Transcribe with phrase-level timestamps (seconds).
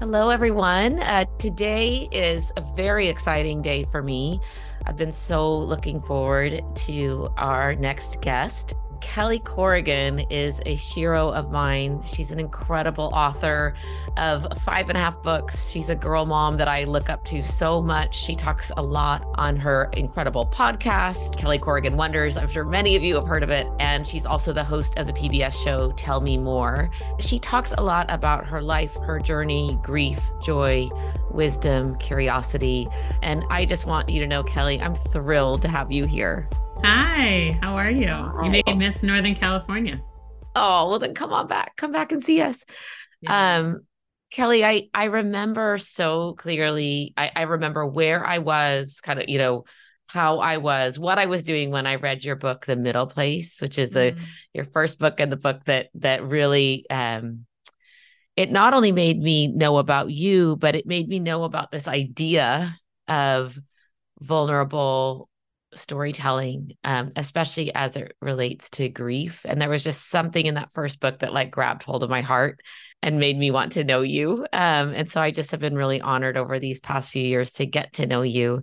[0.00, 1.00] Hello, everyone.
[1.00, 4.40] Uh, today is a very exciting day for me.
[4.86, 8.74] I've been so looking forward to our next guest.
[9.00, 12.02] Kelly Corrigan is a shero of mine.
[12.04, 13.74] She's an incredible author
[14.16, 15.70] of five and a half books.
[15.70, 18.16] She's a girl mom that I look up to so much.
[18.16, 22.36] She talks a lot on her incredible podcast, Kelly Corrigan Wonders.
[22.36, 23.66] I'm sure many of you have heard of it.
[23.78, 26.90] And she's also the host of the PBS show, Tell Me More.
[27.18, 30.88] She talks a lot about her life, her journey, grief, joy,
[31.30, 32.88] wisdom, curiosity.
[33.22, 36.48] And I just want you to know, Kelly, I'm thrilled to have you here.
[36.82, 38.08] Hi, how are you?
[38.44, 40.00] You may miss Northern California.
[40.54, 41.76] Oh, well then come on back.
[41.76, 42.64] Come back and see us.
[43.20, 43.58] Yeah.
[43.58, 43.80] Um
[44.30, 47.14] Kelly, I I remember so clearly.
[47.16, 49.64] I, I remember where I was, kind of, you know,
[50.06, 53.60] how I was, what I was doing when I read your book, The Middle Place,
[53.60, 54.20] which is the mm.
[54.54, 57.46] your first book and the book that that really um
[58.36, 61.88] it not only made me know about you, but it made me know about this
[61.88, 63.58] idea of
[64.20, 65.27] vulnerable
[65.74, 69.42] storytelling, um, especially as it relates to grief.
[69.44, 72.20] And there was just something in that first book that like grabbed hold of my
[72.20, 72.60] heart
[73.02, 74.46] and made me want to know you.
[74.52, 77.66] Um, and so I just have been really honored over these past few years to
[77.66, 78.62] get to know you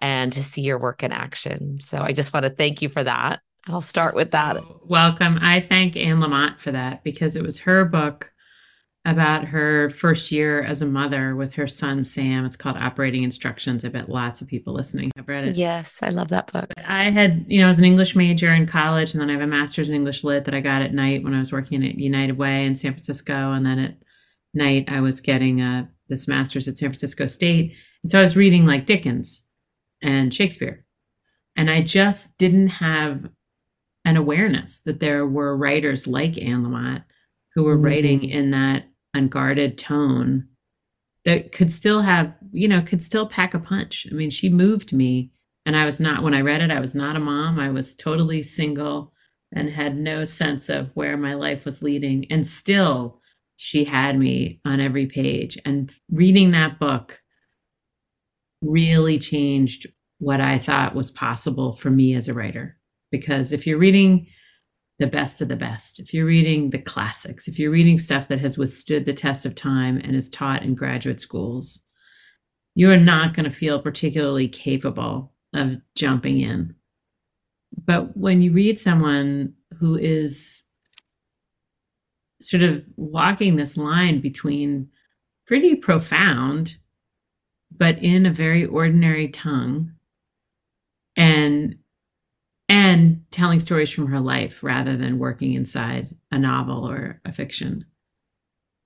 [0.00, 1.78] and to see your work in action.
[1.80, 3.40] So I just want to thank you for that.
[3.66, 4.62] I'll start with so that.
[4.84, 5.38] Welcome.
[5.40, 8.30] I thank Anne Lamott for that because it was her book
[9.06, 12.44] about her first year as a mother with her son Sam.
[12.44, 13.84] It's called Operating Instructions.
[13.84, 15.56] I bet lots of people listening have read it.
[15.56, 16.66] Yes, I love that book.
[16.84, 19.42] I had, you know, I was an English major in college, and then I have
[19.42, 21.94] a master's in English lit that I got at night when I was working at
[21.94, 23.94] United Way in San Francisco, and then at
[24.54, 28.22] night I was getting a, uh, this master's at San Francisco State, and so I
[28.22, 29.44] was reading like Dickens
[30.02, 30.84] and Shakespeare,
[31.56, 33.28] and I just didn't have
[34.04, 37.04] an awareness that there were writers like Anne Lamott
[37.54, 37.86] who were mm-hmm.
[37.86, 38.84] writing in that
[39.16, 40.46] unguarded tone
[41.24, 44.06] that could still have, you know, could still pack a punch.
[44.10, 45.30] I mean, she moved me.
[45.64, 47.58] And I was not, when I read it, I was not a mom.
[47.58, 49.12] I was totally single
[49.52, 52.26] and had no sense of where my life was leading.
[52.30, 53.20] And still,
[53.56, 55.58] she had me on every page.
[55.64, 57.20] And reading that book
[58.62, 59.86] really changed
[60.18, 62.76] what I thought was possible for me as a writer.
[63.10, 64.28] Because if you're reading
[64.98, 68.40] the best of the best, if you're reading the classics, if you're reading stuff that
[68.40, 71.82] has withstood the test of time and is taught in graduate schools,
[72.74, 76.74] you are not going to feel particularly capable of jumping in.
[77.84, 80.64] But when you read someone who is
[82.40, 84.88] sort of walking this line between
[85.46, 86.76] pretty profound,
[87.76, 89.92] but in a very ordinary tongue,
[91.16, 91.76] and
[92.68, 97.84] and telling stories from her life rather than working inside a novel or a fiction.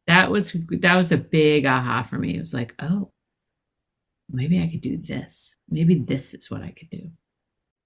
[0.07, 2.37] That was that was a big aha for me.
[2.37, 3.13] It was like oh
[4.29, 5.57] maybe i could do this.
[5.69, 7.11] Maybe this is what i could do.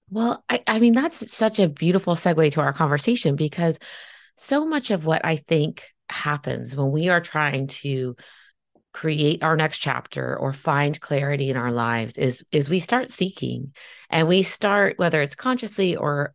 [0.09, 3.79] Well i, I mean that's such a beautiful segue to our conversation because
[4.37, 8.15] so much of what i think happens when we are trying to
[8.95, 13.73] create our next chapter or find clarity in our lives is is we start seeking.
[14.09, 16.33] And we start whether it's consciously or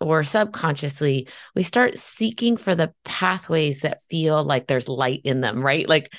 [0.00, 5.62] or subconsciously we start seeking for the pathways that feel like there's light in them
[5.62, 5.88] right?
[5.88, 6.14] Like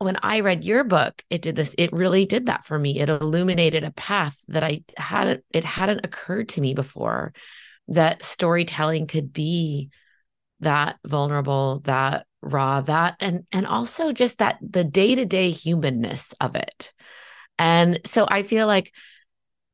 [0.00, 3.00] when i read your book it did this it really did that for me.
[3.00, 7.32] It illuminated a path that i hadn't it hadn't occurred to me before
[7.88, 9.88] that storytelling could be
[10.60, 16.92] that vulnerable that raw that and and also just that the day-to-day humanness of it.
[17.58, 18.92] And so i feel like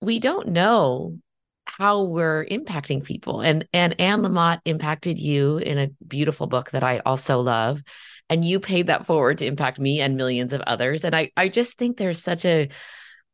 [0.01, 1.19] we don't know
[1.67, 3.41] how we're impacting people.
[3.41, 4.37] And and anne mm-hmm.
[4.37, 7.83] lamott impacted you in a beautiful book that i also love.
[8.31, 11.05] And you paid that forward to impact me and millions of others.
[11.05, 12.69] And i i just think there's such a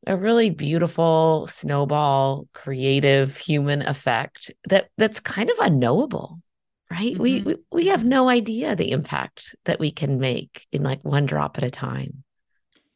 [0.07, 6.41] a really beautiful snowball creative human effect that that's kind of unknowable
[6.91, 7.13] right?
[7.15, 7.23] Mm-hmm.
[7.23, 11.27] we, we we have no idea the impact that we can make in like one
[11.27, 12.25] drop at a time.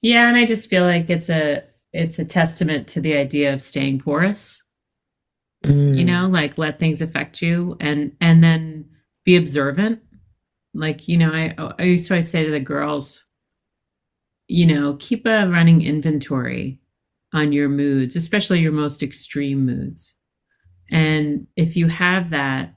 [0.02, 3.62] Yeah and i just feel like it's a it's a testament to the idea of
[3.62, 4.62] staying porous.
[5.64, 5.96] Mm.
[5.96, 8.86] you know like let things affect you and and then
[9.24, 10.00] be observant.
[10.74, 13.24] Like you know i i used to always say to the girls
[14.48, 16.80] you know keep a running inventory
[17.32, 20.16] on your moods especially your most extreme moods.
[20.90, 22.74] And if you have that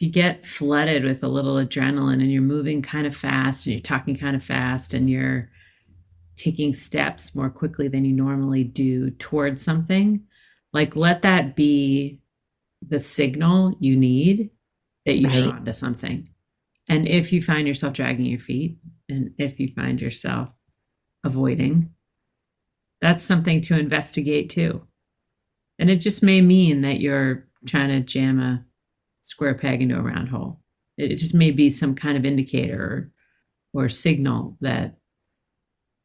[0.00, 3.74] if you get flooded with a little adrenaline and you're moving kind of fast and
[3.74, 5.50] you're talking kind of fast and you're
[6.36, 10.22] taking steps more quickly than you normally do towards something,
[10.72, 12.18] like let that be
[12.88, 14.48] the signal you need
[15.04, 15.52] that you're right.
[15.52, 16.30] onto something.
[16.88, 18.78] And if you find yourself dragging your feet
[19.10, 20.48] and if you find yourself
[21.24, 21.90] avoiding,
[23.02, 24.80] that's something to investigate too.
[25.78, 28.64] And it just may mean that you're trying to jam a
[29.22, 30.60] square peg into a round hole.
[30.96, 33.10] It, just may be some kind of indicator
[33.74, 34.96] or, or signal that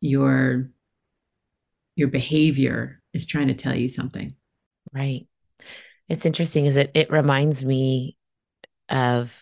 [0.02, 0.70] your
[1.96, 4.36] your behavior is trying to tell you something.
[4.94, 5.28] Right.
[6.08, 8.18] It's interesting is it it reminds me
[8.90, 9.34] of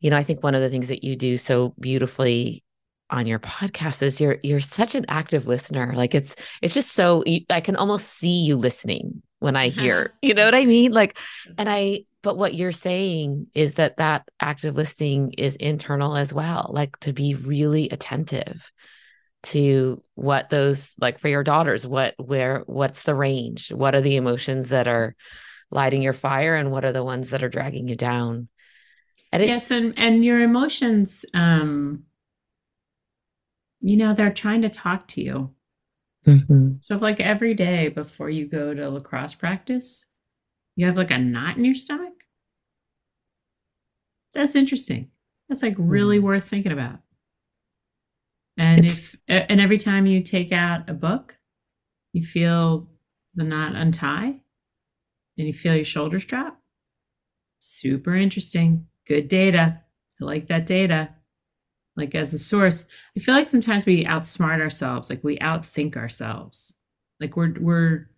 [0.00, 2.62] you know, I think one of the things that you do so beautifully
[3.08, 5.94] on your podcast is you're you're such an active listener.
[5.94, 9.80] Like it's it's just so I can almost see you listening when I uh-huh.
[9.80, 10.92] hear, you know what I mean?
[10.92, 11.16] Like
[11.56, 16.70] and I but what you're saying is that that active listening is internal as well,
[16.72, 18.72] like to be really attentive
[19.42, 23.70] to what those like for your daughters, what where what's the range?
[23.70, 25.14] What are the emotions that are
[25.70, 28.48] lighting your fire and what are the ones that are dragging you down?
[29.30, 32.04] And it, yes, and and your emotions, um,
[33.82, 35.50] you know, they're trying to talk to you.
[36.26, 36.76] Mm-hmm.
[36.80, 40.06] So, if like every day before you go to lacrosse practice,
[40.74, 42.13] you have like a knot in your stomach.
[44.34, 45.10] That's interesting.
[45.48, 46.26] That's like really mm-hmm.
[46.26, 46.98] worth thinking about.
[48.56, 51.38] And it's, if and every time you take out a book,
[52.12, 52.86] you feel
[53.34, 54.40] the knot untie
[55.36, 56.60] and you feel your shoulders drop.
[57.60, 59.80] Super interesting good data.
[60.20, 61.10] I like that data.
[61.96, 62.86] Like as a source,
[63.16, 66.74] I feel like sometimes we outsmart ourselves, like we outthink ourselves.
[67.20, 68.10] Like we're we're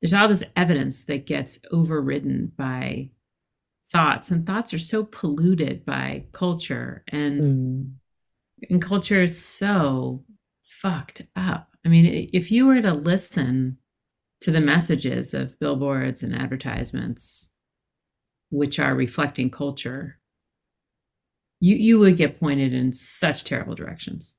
[0.00, 3.10] there's all this evidence that gets overridden by
[3.88, 7.90] thoughts, and thoughts are so polluted by culture, and mm.
[8.70, 10.24] and culture is so
[10.62, 11.70] fucked up.
[11.84, 13.78] I mean, if you were to listen
[14.40, 17.50] to the messages of billboards and advertisements
[18.50, 20.18] which are reflecting culture,
[21.60, 24.36] you you would get pointed in such terrible directions.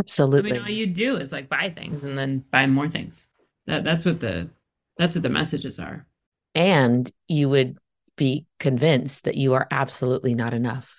[0.00, 0.50] Absolutely.
[0.50, 3.28] I mean, all you do is like buy things and then buy more things.
[3.66, 4.50] That that's what the
[4.98, 6.06] that's what the messages are.
[6.54, 7.78] And you would
[8.16, 10.94] be convinced that you are absolutely not enough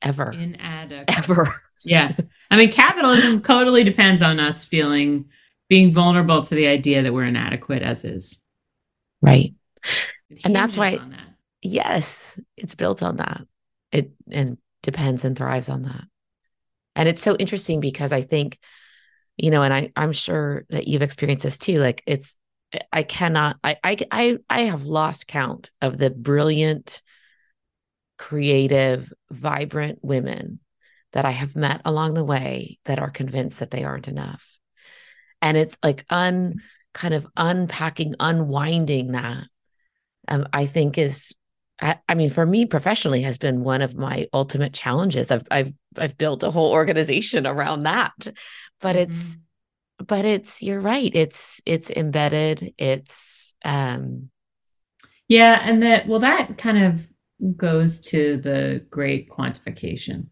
[0.00, 0.32] ever.
[0.32, 1.18] Inadequate.
[1.18, 1.54] Ever.
[1.82, 2.14] yeah.
[2.50, 5.26] I mean, capitalism totally depends on us feeling
[5.68, 8.38] being vulnerable to the idea that we're inadequate as is.
[9.22, 9.54] Right.
[10.44, 11.34] And that's why that
[11.64, 13.42] yes, it's built on that.
[13.90, 16.04] It and depends and thrives on that.
[16.94, 18.58] And it's so interesting because I think,
[19.36, 21.78] you know, and I, I'm sure that you've experienced this too.
[21.78, 22.36] Like it's
[22.92, 27.02] I cannot I I I, have lost count of the brilliant,
[28.18, 30.60] creative, vibrant women
[31.12, 34.58] that I have met along the way that are convinced that they aren't enough.
[35.40, 36.62] And it's like un
[36.92, 39.44] kind of unpacking, unwinding that
[40.28, 41.32] um, I think is
[41.80, 45.30] I, I mean, for me professionally has been one of my ultimate challenges.
[45.30, 48.14] I've I've I've built a whole organization around that.
[48.80, 49.10] But mm-hmm.
[49.10, 49.38] it's
[50.06, 51.10] but it's you're right.
[51.14, 52.74] It's it's embedded.
[52.78, 54.30] It's um
[55.28, 57.08] yeah, and that well that kind of
[57.56, 60.26] goes to the great quantification.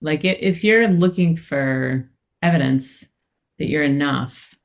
[0.00, 2.10] Like if you're looking for
[2.42, 3.08] evidence
[3.58, 4.56] that you're enough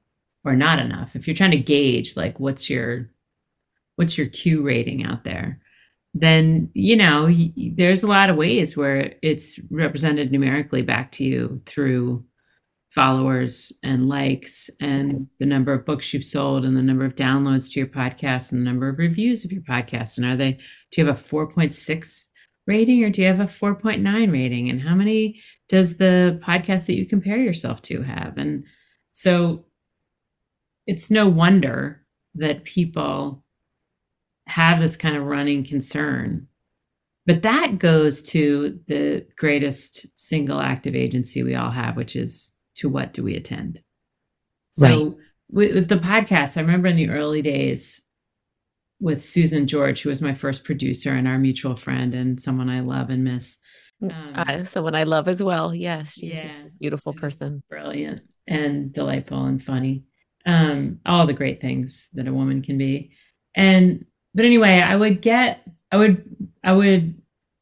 [0.44, 3.11] or not enough, if you're trying to gauge like what's your
[3.95, 5.59] what's your Q rating out there,
[6.13, 7.29] then you know
[7.75, 12.23] there's a lot of ways where it's represented numerically back to you through
[12.89, 17.71] followers and likes and the number of books you've sold and the number of downloads
[17.71, 20.17] to your podcast and the number of reviews of your podcast.
[20.17, 20.53] And are they
[20.91, 22.25] do you have a 4.6
[22.65, 24.69] rating or do you have a 4.9 rating?
[24.69, 28.37] And how many does the podcast that you compare yourself to have?
[28.37, 28.63] And
[29.13, 29.65] so
[30.85, 33.44] it's no wonder that people
[34.47, 36.47] have this kind of running concern.
[37.25, 42.89] But that goes to the greatest single active agency we all have, which is to
[42.89, 43.81] what do we attend?
[44.71, 45.15] So right.
[45.49, 48.01] with, with the podcast, I remember in the early days
[48.99, 52.81] with Susan George, who was my first producer and our mutual friend and someone I
[52.81, 53.57] love and miss.
[54.01, 55.73] Mm, um, uh, someone I love as well.
[55.73, 57.63] Yes, she's yeah, just a beautiful person.
[57.69, 60.03] Brilliant and delightful and funny.
[60.45, 63.11] Um, all the great things that a woman can be.
[63.55, 66.23] And but anyway, I would get, I would,
[66.63, 67.17] I would,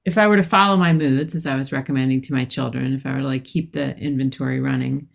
[0.05, 3.05] if I were to follow my moods as I was recommending to my children, if
[3.05, 5.07] I were to like keep the inventory running,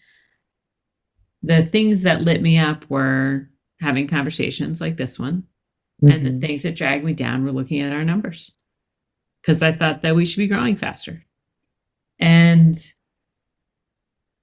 [1.42, 3.48] the things that lit me up were
[3.80, 5.44] having conversations like this one.
[6.02, 6.12] Mm-hmm.
[6.12, 6.40] And the mm-hmm.
[6.40, 8.52] things that dragged me down were looking at our numbers
[9.40, 11.24] because I thought that we should be growing faster.
[12.18, 12.76] And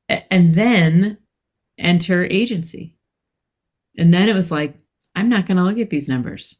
[0.08, 1.18] and then
[1.78, 2.98] enter agency.
[3.98, 4.78] And then it was like,
[5.16, 6.58] I'm not going to look at these numbers.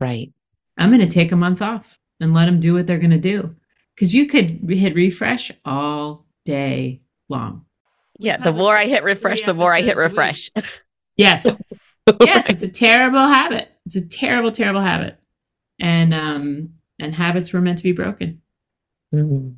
[0.00, 0.32] Right.
[0.76, 3.18] I'm going to take a month off and let them do what they're going to
[3.18, 3.54] do.
[3.94, 7.64] Because you could hit refresh all day long.
[8.18, 10.50] Yeah, the more I hit refresh, the more I hit refresh.
[11.16, 11.48] Yes.
[12.20, 13.68] yes, it's a terrible habit.
[13.86, 15.18] It's a terrible, terrible habit.
[15.80, 18.40] And um and habits were meant to be broken.
[19.12, 19.54] Mm-hmm.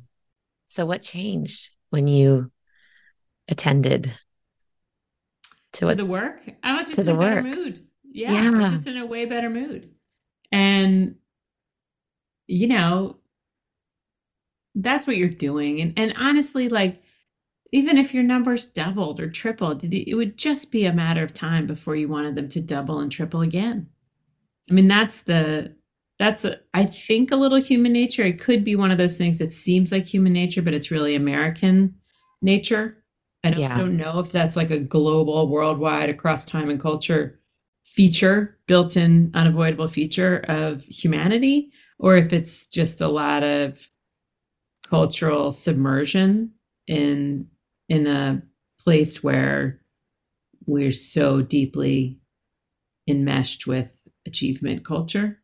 [0.65, 2.51] So what changed when you
[3.47, 4.11] attended
[5.73, 6.41] to, to the work?
[6.63, 7.55] I was just in a better work.
[7.55, 7.85] mood.
[8.11, 9.91] Yeah, yeah, I was just in a way better mood.
[10.51, 11.15] And
[12.51, 13.17] you know,
[14.75, 15.81] that's what you're doing.
[15.81, 17.01] And and honestly, like
[17.71, 21.65] even if your numbers doubled or tripled, it would just be a matter of time
[21.65, 23.87] before you wanted them to double and triple again.
[24.69, 25.73] I mean, that's the
[26.19, 28.23] that's a, I think a little human nature.
[28.23, 31.15] It could be one of those things that seems like human nature, but it's really
[31.15, 31.95] American
[32.41, 32.97] nature.
[33.43, 33.73] I don't, yeah.
[33.73, 37.39] I don't know if that's like a global, worldwide, across time and culture
[37.83, 43.87] feature, built in, unavoidable feature of humanity, or if it's just a lot of
[44.89, 46.51] cultural submersion
[46.87, 47.47] in
[47.87, 48.41] in a
[48.83, 49.79] place where
[50.65, 52.19] we're so deeply
[53.07, 55.39] enmeshed with achievement culture.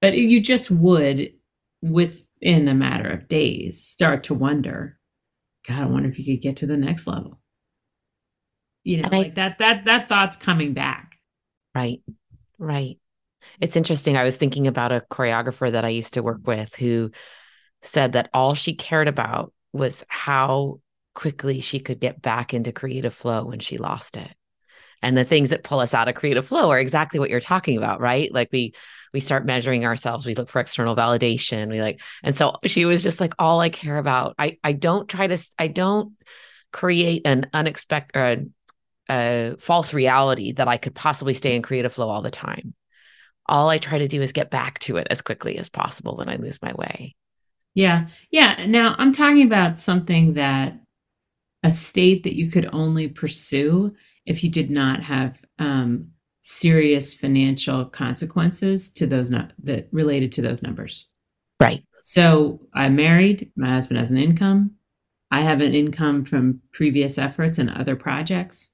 [0.00, 1.32] But you just would,
[1.82, 4.98] within a matter of days, start to wonder,
[5.68, 7.40] God, I wonder if you could get to the next level.
[8.84, 11.16] You know, like that that that thought's coming back.
[11.74, 12.02] Right.
[12.58, 12.98] Right.
[13.62, 14.16] It's interesting.
[14.16, 17.12] I was thinking about a choreographer that I used to work with who
[17.80, 20.80] said that all she cared about was how
[21.14, 24.34] quickly she could get back into creative flow when she lost it.
[25.00, 27.78] And the things that pull us out of creative flow are exactly what you're talking
[27.78, 28.34] about, right?
[28.34, 28.74] Like we
[29.14, 33.00] we start measuring ourselves, we look for external validation, we like and so she was
[33.00, 34.34] just like all I care about.
[34.40, 36.14] I I don't try to I don't
[36.72, 38.52] create an unexpected
[39.08, 42.74] uh, a false reality that I could possibly stay in creative flow all the time.
[43.46, 46.28] All I try to do is get back to it as quickly as possible when
[46.28, 47.14] I lose my way.
[47.74, 48.08] Yeah.
[48.30, 48.66] Yeah.
[48.66, 50.78] Now I'm talking about something that
[51.62, 53.94] a state that you could only pursue
[54.26, 56.08] if you did not have um,
[56.42, 61.08] serious financial consequences to those not that related to those numbers.
[61.60, 61.84] Right.
[62.02, 63.52] So I'm married.
[63.56, 64.72] My husband has an income.
[65.30, 68.70] I have an income from previous efforts and other projects,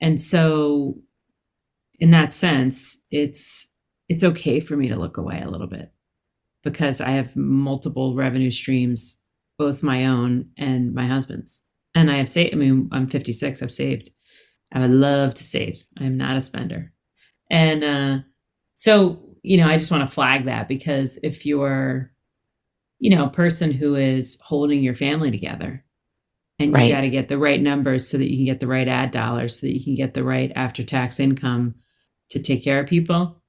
[0.00, 0.98] and so
[1.98, 3.68] in that sense, it's
[4.08, 5.92] it's okay for me to look away a little bit
[6.62, 9.20] because I have multiple revenue streams,
[9.58, 11.62] both my own and my husband's
[11.96, 12.54] and I have saved.
[12.54, 13.62] I mean, I'm 56.
[13.62, 14.10] I've saved.
[14.72, 15.82] I would love to save.
[15.98, 16.92] I'm not a spender,
[17.50, 18.18] and uh,
[18.74, 22.10] so you know, I just want to flag that because if you're,
[22.98, 25.84] you know, a person who is holding your family together,
[26.58, 28.88] and you got to get the right numbers so that you can get the right
[28.88, 31.76] ad dollars, so that you can get the right after tax income
[32.30, 33.40] to take care of people,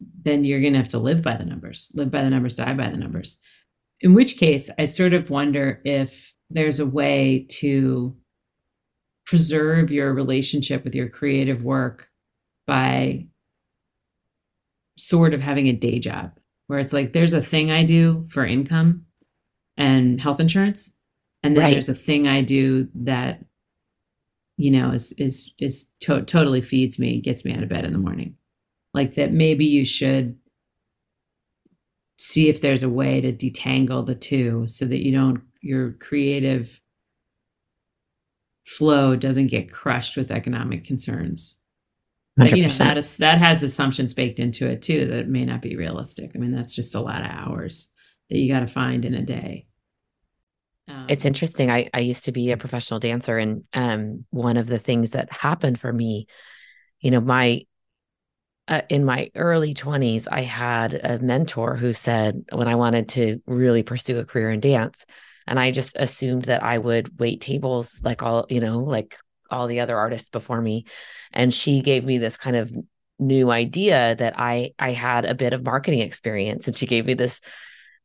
[0.00, 2.74] then you're going to have to live by the numbers, live by the numbers, die
[2.74, 3.38] by the numbers.
[4.00, 8.16] In which case, I sort of wonder if there's a way to
[9.26, 12.08] preserve your relationship with your creative work
[12.66, 13.26] by
[14.98, 16.32] sort of having a day job
[16.66, 19.06] where it's like there's a thing I do for income
[19.76, 20.94] and health insurance
[21.42, 21.72] and then right.
[21.72, 23.44] there's a thing I do that
[24.56, 27.92] you know is is is to- totally feeds me gets me out of bed in
[27.92, 28.36] the morning
[28.94, 30.38] like that maybe you should
[32.16, 36.80] see if there's a way to detangle the two so that you don't your creative
[38.64, 41.58] flow doesn't get crushed with economic concerns.
[42.36, 45.62] But, you know, that, is, that has assumptions baked into it too that may not
[45.62, 46.32] be realistic.
[46.34, 47.88] I mean, that's just a lot of hours
[48.28, 49.66] that you got to find in a day.
[50.88, 51.70] Um, it's interesting.
[51.70, 55.32] I, I used to be a professional dancer, and um, one of the things that
[55.32, 56.26] happened for me,
[57.00, 57.64] you know, my
[58.66, 63.42] uh, in my early 20s, I had a mentor who said when I wanted to
[63.46, 65.04] really pursue a career in dance,
[65.46, 69.18] and I just assumed that I would wait tables like all, you know, like
[69.50, 70.86] all the other artists before me.
[71.32, 72.72] And she gave me this kind of
[73.18, 77.14] new idea that I I had a bit of marketing experience and she gave me
[77.14, 77.40] this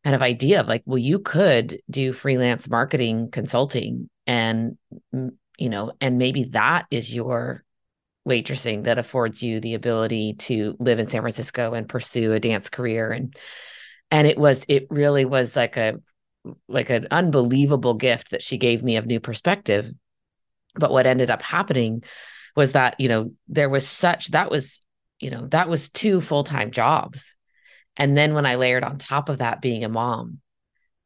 [0.03, 4.77] kind of idea of like well you could do freelance marketing consulting and
[5.11, 7.63] you know and maybe that is your
[8.27, 12.69] waitressing that affords you the ability to live in San Francisco and pursue a dance
[12.69, 13.11] career.
[13.11, 13.35] And
[14.11, 15.99] and it was it really was like a
[16.67, 19.91] like an unbelievable gift that she gave me of new perspective.
[20.75, 22.03] But what ended up happening
[22.55, 24.81] was that you know there was such that was
[25.19, 27.35] you know that was two full-time jobs.
[27.97, 30.39] And then when i layered on top of that being a mom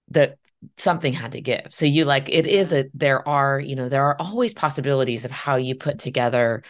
[0.10, 0.38] that
[0.78, 1.68] something had to give.
[1.70, 5.32] So you like it is a there are you know there are always possibilities of
[5.32, 6.64] how you put together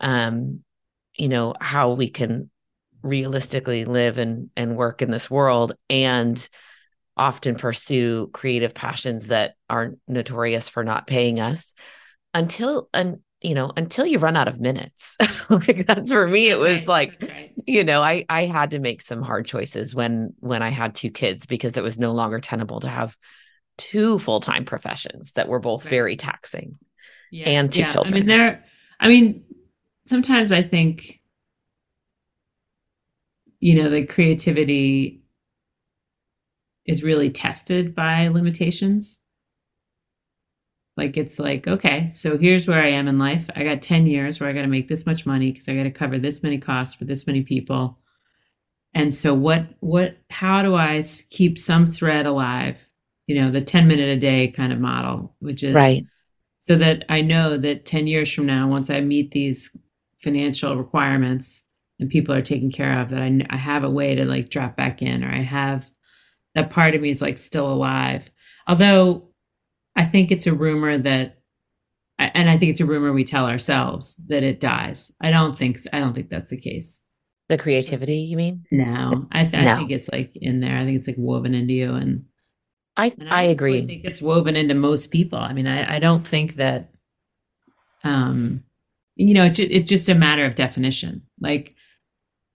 [0.00, 0.62] um
[1.16, 2.50] you know how we can
[3.02, 6.48] realistically live and and work in this world and
[7.16, 11.72] often pursue creative passions that are notorious for not paying us
[12.34, 15.16] until and you know until you run out of minutes
[15.50, 16.88] like that's for me that's it was right.
[16.88, 17.52] like right.
[17.66, 21.10] you know i i had to make some hard choices when when i had two
[21.10, 23.16] kids because it was no longer tenable to have
[23.78, 25.90] two full-time professions that were both right.
[25.90, 26.78] very taxing
[27.30, 27.48] yeah.
[27.48, 27.92] and two yeah.
[27.92, 28.64] children i mean there
[29.00, 29.44] i mean
[30.06, 31.20] sometimes i think
[33.60, 35.22] you know the creativity
[36.86, 39.20] is really tested by limitations.
[40.96, 43.50] Like it's like okay so here's where i am in life.
[43.54, 45.82] I got 10 years where i got to make this much money because i got
[45.82, 47.98] to cover this many costs for this many people.
[48.94, 52.86] And so what what how do i keep some thread alive?
[53.26, 56.06] You know the 10 minute a day kind of model which is right.
[56.60, 59.76] so that i know that 10 years from now once i meet these
[60.26, 61.64] financial requirements
[62.00, 64.76] and people are taken care of that I, I have a way to like drop
[64.76, 65.88] back in or i have
[66.56, 68.28] that part of me is like still alive.
[68.66, 69.28] Although
[69.94, 71.38] i think it's a rumor that
[72.18, 75.12] and i think it's a rumor we tell ourselves that it dies.
[75.20, 77.02] I don't think i don't think that's the case.
[77.48, 78.64] The creativity you mean?
[78.72, 79.28] No.
[79.30, 79.72] I, th- no.
[79.72, 80.76] I think it's like in there.
[80.76, 82.24] I think it's like woven into you and
[82.96, 83.82] i and I, I agree.
[83.82, 85.38] i think it's woven into most people.
[85.38, 86.90] I mean i, I don't think that
[88.02, 88.64] um
[89.16, 91.22] you know it's it's just a matter of definition.
[91.40, 91.74] Like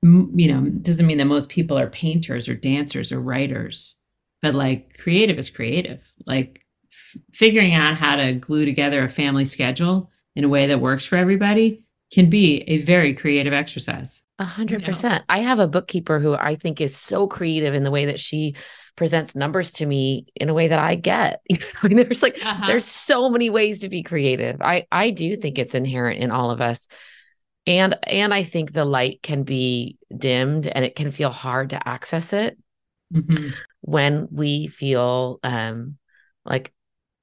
[0.03, 3.98] you know doesn't mean that most people are painters or dancers or writers
[4.41, 6.12] but like creative is creative.
[6.25, 10.82] Like f- figuring out how to glue together a family schedule in a way that
[10.82, 14.22] works for everybody can be a very creative exercise.
[14.38, 15.24] A hundred percent.
[15.30, 18.56] I have a bookkeeper who I think is so creative in the way that she
[18.96, 21.41] presents numbers to me in a way that I get.
[21.82, 22.68] I mean, there's like uh-huh.
[22.68, 24.62] there's so many ways to be creative.
[24.62, 26.88] I I do think it's inherent in all of us.
[27.65, 31.88] And and I think the light can be dimmed and it can feel hard to
[31.88, 32.58] access it
[33.13, 33.51] mm-hmm.
[33.82, 35.98] when we feel um
[36.44, 36.74] like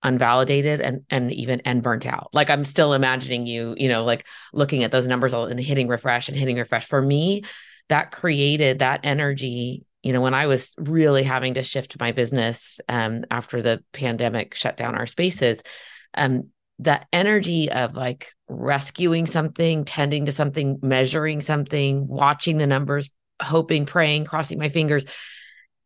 [0.03, 2.31] unvalidated and and even and burnt out.
[2.33, 6.29] Like i'm still imagining you you know like looking at those numbers and hitting refresh
[6.29, 6.87] and hitting refresh.
[6.87, 7.43] For me
[7.89, 12.81] that created that energy you know when i was really having to shift my business
[12.89, 15.63] um after the pandemic shut down our spaces
[16.15, 16.49] um
[16.81, 23.11] that energy of like rescuing something tending to something measuring something watching the numbers
[23.43, 25.05] hoping praying crossing my fingers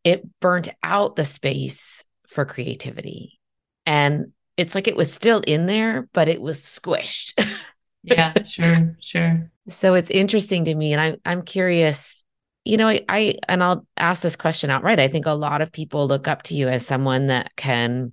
[0.04, 3.38] it burnt out the space for creativity
[3.86, 7.34] and it's like it was still in there, but it was squished.
[8.02, 9.50] yeah, sure, sure.
[9.68, 12.24] So it's interesting to me, and I'm I'm curious.
[12.64, 15.00] You know, I, I and I'll ask this question outright.
[15.00, 18.12] I think a lot of people look up to you as someone that can,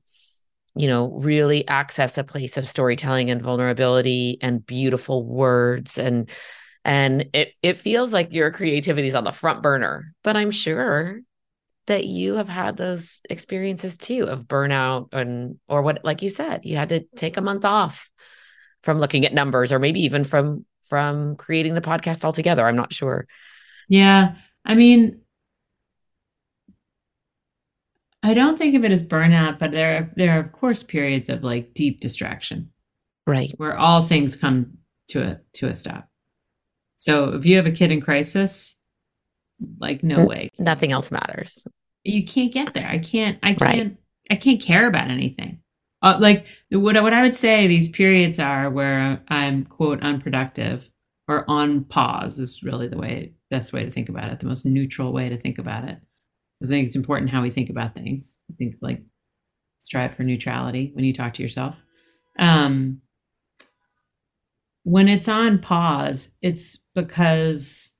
[0.76, 6.30] you know, really access a place of storytelling and vulnerability and beautiful words and
[6.86, 10.14] and it it feels like your creativity is on the front burner.
[10.24, 11.20] But I'm sure
[11.90, 16.64] that you have had those experiences too of burnout and or what like you said
[16.64, 18.10] you had to take a month off
[18.84, 22.66] from looking at numbers or maybe even from from creating the podcast altogether.
[22.66, 23.28] I'm not sure.
[23.88, 24.36] Yeah.
[24.66, 25.22] I mean
[28.22, 31.30] i don't think of it as burnout but there are there are of course periods
[31.30, 32.72] of like deep distraction.
[33.26, 33.54] Right.
[33.58, 36.08] Where all things come to a to a stop.
[36.98, 38.76] So if you have a kid in crisis
[39.80, 40.50] like no way.
[40.60, 41.66] nothing else matters
[42.04, 42.88] you can't get there.
[42.88, 43.40] I can't.
[43.44, 43.62] I can't.
[43.62, 43.98] Right.
[44.32, 45.60] I can't care about anything.
[46.02, 50.90] Uh, like what what I would say these periods are where I'm quote unproductive
[51.28, 54.40] or on pause is really the way best way to think about it.
[54.40, 55.98] The most neutral way to think about it.
[56.60, 58.38] Because I think it's important how we think about things.
[58.52, 59.02] I think like
[59.80, 61.82] strive for neutrality when you talk to yourself.
[62.38, 63.02] Um,
[64.84, 67.94] when it's on pause, it's because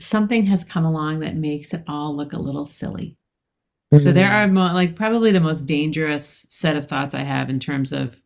[0.00, 3.16] something has come along that makes it all look a little silly.
[3.92, 4.02] Mm-hmm.
[4.02, 4.58] So there mm-hmm.
[4.58, 8.20] are mo- like probably the most dangerous set of thoughts I have in terms of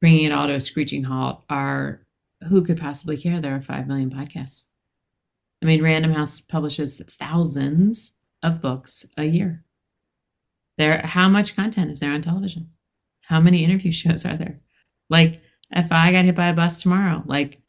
[0.00, 2.02] bringing it all to a screeching halt are
[2.48, 3.40] who could possibly care?
[3.40, 4.66] There are 5 million podcasts.
[5.62, 9.64] I mean, Random House publishes thousands of books a year.
[10.76, 12.70] There, how much content is there on television?
[13.22, 14.58] How many interview shows are there?
[15.08, 17.60] Like, if I got hit by a bus tomorrow, like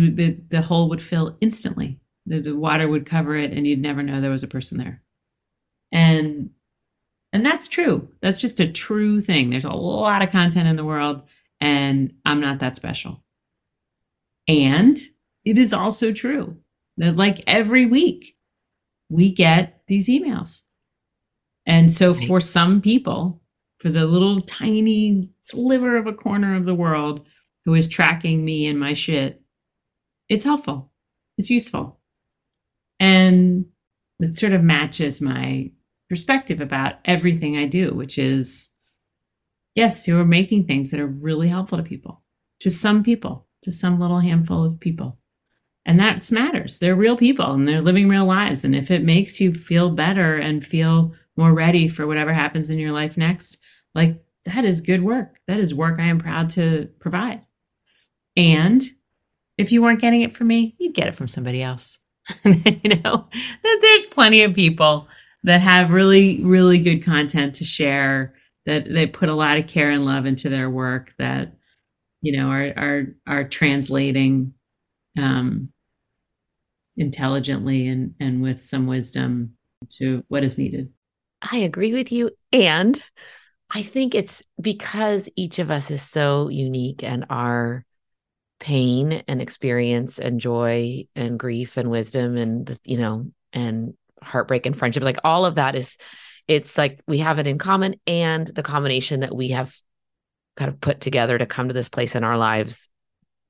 [0.00, 1.98] the, the hole would fill instantly.
[2.26, 5.02] The, the water would cover it, and you'd never know there was a person there.
[5.92, 6.50] And
[7.32, 8.08] and that's true.
[8.22, 9.50] That's just a true thing.
[9.50, 11.22] There's a lot of content in the world,
[11.60, 13.24] and I'm not that special.
[14.46, 14.96] And
[15.44, 16.56] it is also true
[16.96, 18.36] that, like every week,
[19.08, 20.62] we get these emails.
[21.66, 23.42] And so, for some people,
[23.78, 27.28] for the little tiny sliver of a corner of the world
[27.64, 29.42] who is tracking me and my shit,
[30.28, 30.90] it's helpful,
[31.38, 32.00] it's useful.
[33.00, 33.66] And
[34.20, 35.70] it sort of matches my
[36.08, 38.70] perspective about everything I do, which is
[39.74, 42.22] yes, you are making things that are really helpful to people,
[42.60, 45.18] to some people, to some little handful of people.
[45.86, 46.78] And that matters.
[46.78, 48.64] They're real people and they're living real lives.
[48.64, 52.78] And if it makes you feel better and feel more ready for whatever happens in
[52.78, 53.58] your life next,
[53.94, 55.40] like that is good work.
[55.46, 57.42] That is work I am proud to provide.
[58.36, 58.82] And
[59.58, 61.98] if you weren't getting it from me, you'd get it from somebody else.
[62.44, 63.28] you know,
[63.80, 65.08] there's plenty of people
[65.44, 68.34] that have really, really good content to share,
[68.66, 71.54] that they put a lot of care and love into their work, that,
[72.22, 74.54] you know, are are are translating
[75.18, 75.68] um,
[76.96, 79.54] intelligently and and with some wisdom
[79.90, 80.90] to what is needed.
[81.52, 82.30] I agree with you.
[82.52, 83.00] And
[83.70, 87.84] I think it's because each of us is so unique and our
[88.64, 94.74] pain and experience and joy and grief and wisdom and, you know, and heartbreak and
[94.74, 95.98] friendship, like all of that is,
[96.48, 97.96] it's like we have it in common.
[98.06, 99.76] And the combination that we have
[100.56, 102.88] kind of put together to come to this place in our lives,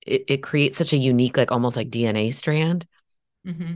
[0.04, 2.84] it, it creates such a unique, like almost like DNA strand.
[3.46, 3.74] Mm-hmm.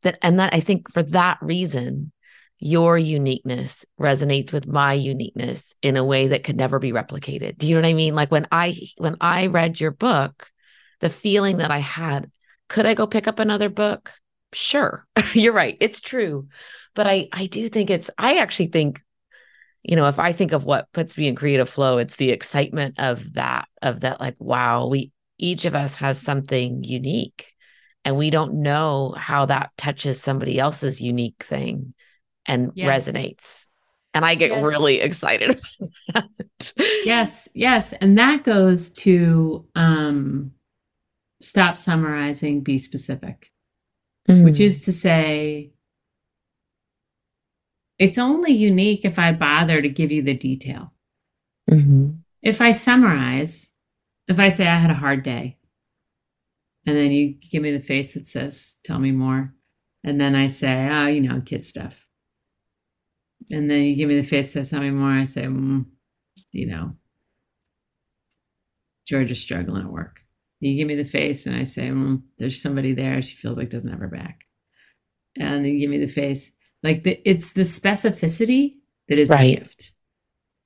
[0.00, 2.10] That, and that I think for that reason,
[2.58, 7.58] your uniqueness resonates with my uniqueness in a way that could never be replicated.
[7.58, 8.14] Do you know what I mean?
[8.14, 10.50] Like when I when I read your book,
[11.04, 12.30] the feeling that I had,
[12.70, 14.10] could I go pick up another book?
[14.54, 15.06] Sure.
[15.34, 15.76] You're right.
[15.78, 16.48] It's true.
[16.94, 19.02] But I I do think it's I actually think
[19.82, 22.94] you know, if I think of what puts me in creative flow, it's the excitement
[22.98, 27.52] of that of that like wow, we each of us has something unique
[28.06, 31.92] and we don't know how that touches somebody else's unique thing
[32.46, 33.08] and yes.
[33.08, 33.68] resonates.
[34.14, 34.64] And I get yes.
[34.64, 35.60] really excited about
[36.14, 36.72] that.
[37.04, 37.92] yes, yes.
[37.92, 40.52] And that goes to um,
[41.44, 43.50] stop summarizing, be specific,
[44.28, 44.44] mm.
[44.44, 45.72] which is to say,
[47.98, 50.92] it's only unique if I bother to give you the detail.
[51.70, 52.10] Mm-hmm.
[52.42, 53.70] If I summarize,
[54.28, 55.58] if I say I had a hard day,
[56.86, 59.54] and then you give me the face that says, Tell me more.
[60.02, 62.04] And then I say, Oh, you know, kid stuff
[63.50, 65.84] and then you give me the face that says tell me more i say mm,
[66.52, 66.90] you know
[69.06, 70.20] George is struggling at work
[70.64, 73.22] you give me the face and i say mm, there's somebody there.
[73.22, 74.44] She feels like doesn't have her back.
[75.36, 76.52] And then you give me the face.
[76.82, 78.76] Like the, it's the specificity
[79.08, 79.40] that is right.
[79.40, 79.92] the gift.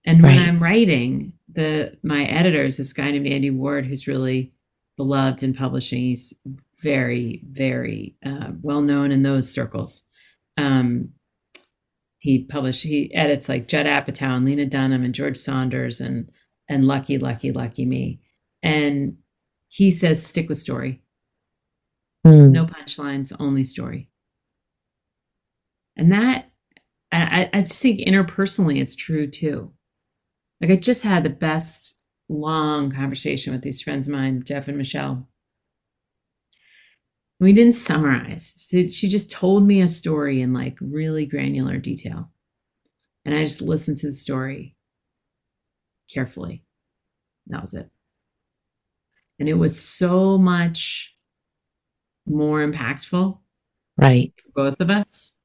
[0.04, 0.36] And right.
[0.36, 4.52] when i'm writing the my editor is this guy named andy ward who's really
[4.96, 6.34] beloved in publishing he's
[6.82, 10.04] very very uh, well known in those circles.
[10.56, 11.10] Um,
[12.18, 16.30] he published he edits like Judd Apatow and Lena Dunham and George Saunders and
[16.68, 18.20] and Lucky Lucky Lucky Me,
[18.62, 19.16] and
[19.68, 21.02] he says stick with story.
[22.26, 22.50] Mm.
[22.50, 24.10] No punchlines, only story.
[25.96, 26.50] And that
[27.10, 29.72] I, I just think interpersonally it's true too.
[30.60, 31.96] Like I just had the best
[32.28, 35.28] long conversation with these friends of mine, Jeff and Michelle,
[37.40, 38.68] we didn't summarize.
[38.70, 42.30] She just told me a story in like really granular detail.
[43.24, 44.76] And I just listened to the story
[46.12, 46.64] carefully.
[47.46, 47.88] That was it.
[49.38, 51.14] And it was so much
[52.26, 53.38] more impactful.
[53.96, 54.32] Right.
[54.42, 55.36] For both of us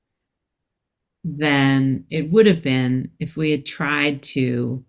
[1.23, 4.83] than it would have been if we had tried to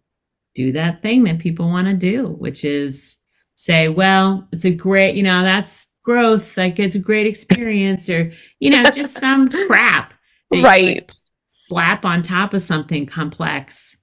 [0.54, 3.18] do that thing that people want to do, which is
[3.56, 8.30] say, well, it's a great, you know, that's growth like it's a great experience or
[8.60, 10.14] you know just some crap
[10.62, 11.10] right
[11.48, 13.96] slap on top of something complex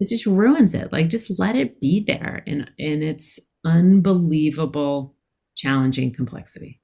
[0.00, 5.14] it just ruins it like just let it be there in in its unbelievable
[5.56, 6.80] challenging complexity.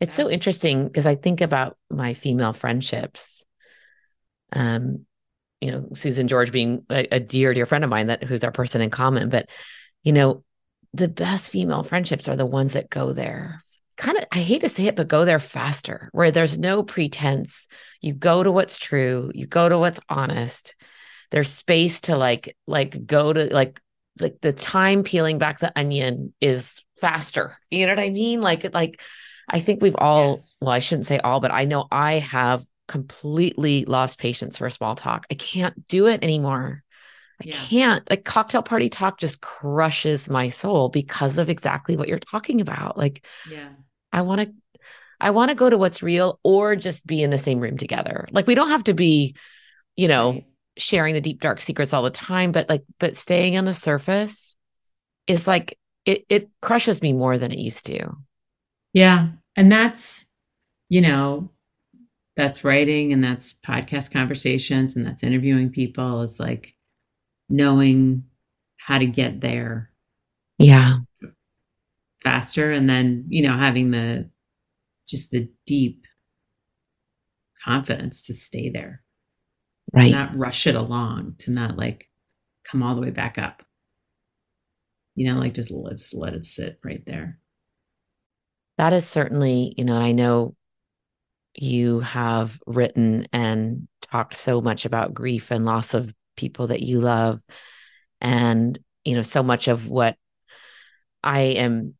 [0.00, 0.28] It's That's...
[0.28, 3.44] so interesting because i think about my female friendships
[4.52, 5.06] um
[5.60, 8.52] you know susan george being a, a dear dear friend of mine that who's our
[8.52, 9.48] person in common but
[10.02, 10.42] you know
[10.92, 13.62] the best female friendships are the ones that go there
[13.96, 17.68] kind of i hate to say it but go there faster where there's no pretense.
[18.00, 20.74] You go to what's true you go to what's honest.
[21.30, 23.80] There's space to like like go to like
[24.20, 28.72] like the time peeling back the onion is faster you know what i mean like
[28.72, 29.00] like
[29.48, 30.56] i think we've all yes.
[30.60, 34.94] well i shouldn't say all but i know i have completely lost patience for small
[34.94, 36.84] talk i can't do it anymore
[37.40, 37.56] I yeah.
[37.56, 38.10] can't.
[38.10, 42.96] Like cocktail party talk just crushes my soul because of exactly what you're talking about.
[42.96, 43.70] Like, yeah,
[44.12, 44.52] I want to,
[45.20, 48.28] I want to go to what's real or just be in the same room together.
[48.30, 49.34] Like, we don't have to be,
[49.96, 50.46] you know, right.
[50.76, 54.54] Sharing the deep dark secrets all the time, but like, but staying on the surface
[55.26, 56.24] is like it.
[56.28, 58.10] It crushes me more than it used to.
[58.92, 60.30] Yeah, and that's,
[60.88, 61.50] you know,
[62.36, 66.22] that's writing and that's podcast conversations and that's interviewing people.
[66.22, 66.74] It's like
[67.48, 68.24] knowing
[68.76, 69.90] how to get there.
[70.58, 70.98] Yeah.
[72.22, 72.72] Faster.
[72.72, 74.30] And then, you know, having the
[75.06, 76.06] just the deep
[77.62, 79.03] confidence to stay there.
[79.94, 80.10] Right.
[80.10, 82.08] not rush it along, to not like
[82.64, 83.62] come all the way back up.
[85.14, 87.38] You know, like just let's let it sit right there.
[88.78, 90.56] That is certainly, you know, and I know
[91.54, 97.00] you have written and talked so much about grief and loss of people that you
[97.00, 97.40] love.
[98.20, 100.16] And, you know, so much of what
[101.22, 101.94] I am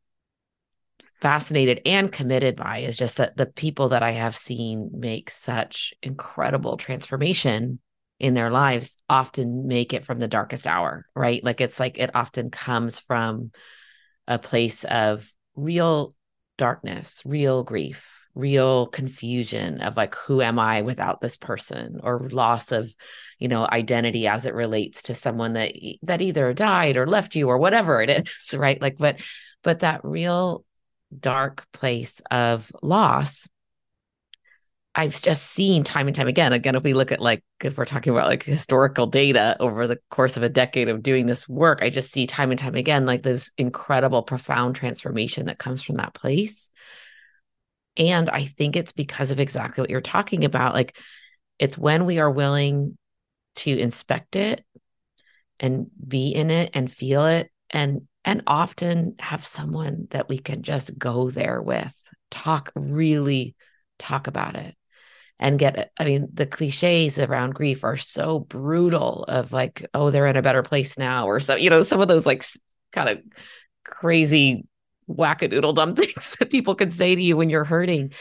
[1.25, 5.95] fascinated and committed by is just that the people that I have seen make such
[6.03, 7.79] incredible transformation
[8.21, 11.43] in their lives often make it from the darkest hour, right?
[11.43, 13.53] Like it's like it often comes from
[14.29, 16.15] a place of real
[16.59, 22.73] darkness, real grief, real confusion of like who am i without this person or loss
[22.73, 22.93] of
[23.39, 27.49] you know identity as it relates to someone that that either died or left you
[27.49, 29.21] or whatever it is right like but
[29.63, 30.65] but that real
[31.21, 33.49] dark place of loss
[34.97, 36.53] I've just seen time and time again.
[36.53, 39.99] Again, if we look at like, if we're talking about like historical data over the
[40.09, 43.05] course of a decade of doing this work, I just see time and time again
[43.05, 46.71] like this incredible, profound transformation that comes from that place.
[47.97, 50.75] And I think it's because of exactly what you're talking about.
[50.75, 50.97] Like,
[51.59, 52.97] it's when we are willing
[53.57, 54.65] to inspect it
[55.59, 60.63] and be in it and feel it and and often have someone that we can
[60.63, 61.95] just go there with
[62.31, 63.55] talk really
[63.99, 64.75] talk about it
[65.39, 65.91] and get.
[65.99, 70.43] I mean, the cliches around grief are so brutal of like, oh, they're in a
[70.43, 72.45] better place now, or so, you know, some of those like
[72.93, 73.19] kind of
[73.85, 74.67] crazy
[75.09, 78.13] wackadoodle dumb things that people can say to you when you're hurting.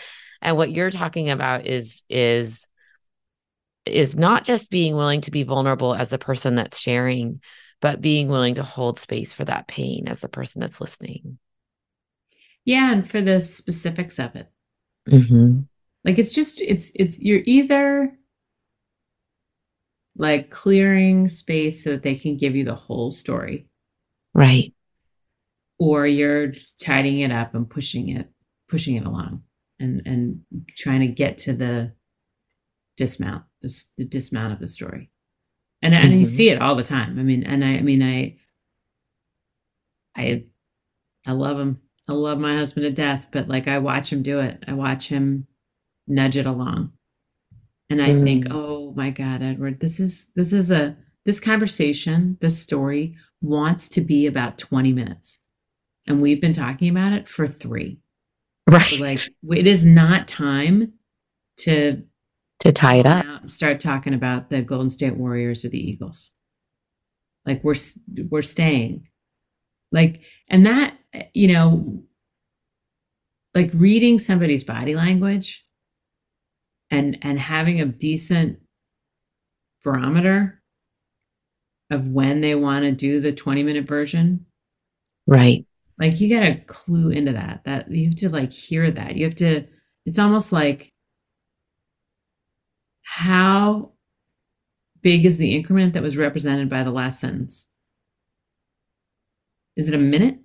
[0.42, 2.68] And what you're talking about is is
[3.86, 7.42] is not just being willing to be vulnerable as the person that's sharing,
[7.84, 11.38] but being willing to hold space for that pain as the person that's listening.
[12.66, 14.50] Yeah, and for the specifics of it.
[15.10, 15.60] Mm-hmm.
[16.06, 18.18] Like it's just it's it's you're either
[20.16, 23.68] like clearing space so that they can give you the whole story.
[24.34, 24.74] Right
[25.84, 28.30] or you're tidying it up and pushing it
[28.70, 29.44] pushing it along
[29.80, 30.42] and and
[30.78, 31.92] trying to get to the
[32.96, 35.10] dismount the, the dismount of the story
[35.84, 36.04] and mm-hmm.
[36.04, 36.30] and you mm-hmm.
[36.30, 38.36] see it all the time i mean and i i mean i
[40.16, 40.44] i
[41.28, 44.40] i love him i love my husband to death but like i watch him do
[44.40, 45.46] it i watch him
[46.08, 46.92] nudge it along
[47.92, 48.24] and i mm.
[48.24, 53.88] think oh my god edward this is this is a this conversation this story wants
[53.90, 55.44] to be about 20 minutes
[56.08, 58.00] and we've been talking about it for three.
[58.70, 58.82] Right.
[58.82, 59.20] So like
[59.58, 60.94] it is not time
[61.58, 62.02] to
[62.64, 66.32] to tie it up start talking about the Golden State Warriors or the Eagles.
[67.46, 67.76] Like we're
[68.30, 69.08] we're staying.
[69.92, 70.98] Like and that
[71.34, 72.04] you know
[73.54, 75.66] like reading somebody's body language
[76.90, 78.60] and and having a decent
[79.84, 80.62] barometer
[81.92, 84.46] of when they want to do the 20 minute version
[85.28, 85.68] right
[86.00, 87.62] like you got to clue into that.
[87.66, 89.16] That you have to like hear that.
[89.16, 89.66] You have to
[90.06, 90.92] it's almost like
[93.04, 93.92] how
[95.02, 97.68] big is the increment that was represented by the last sentence?
[99.76, 100.40] Is it a minute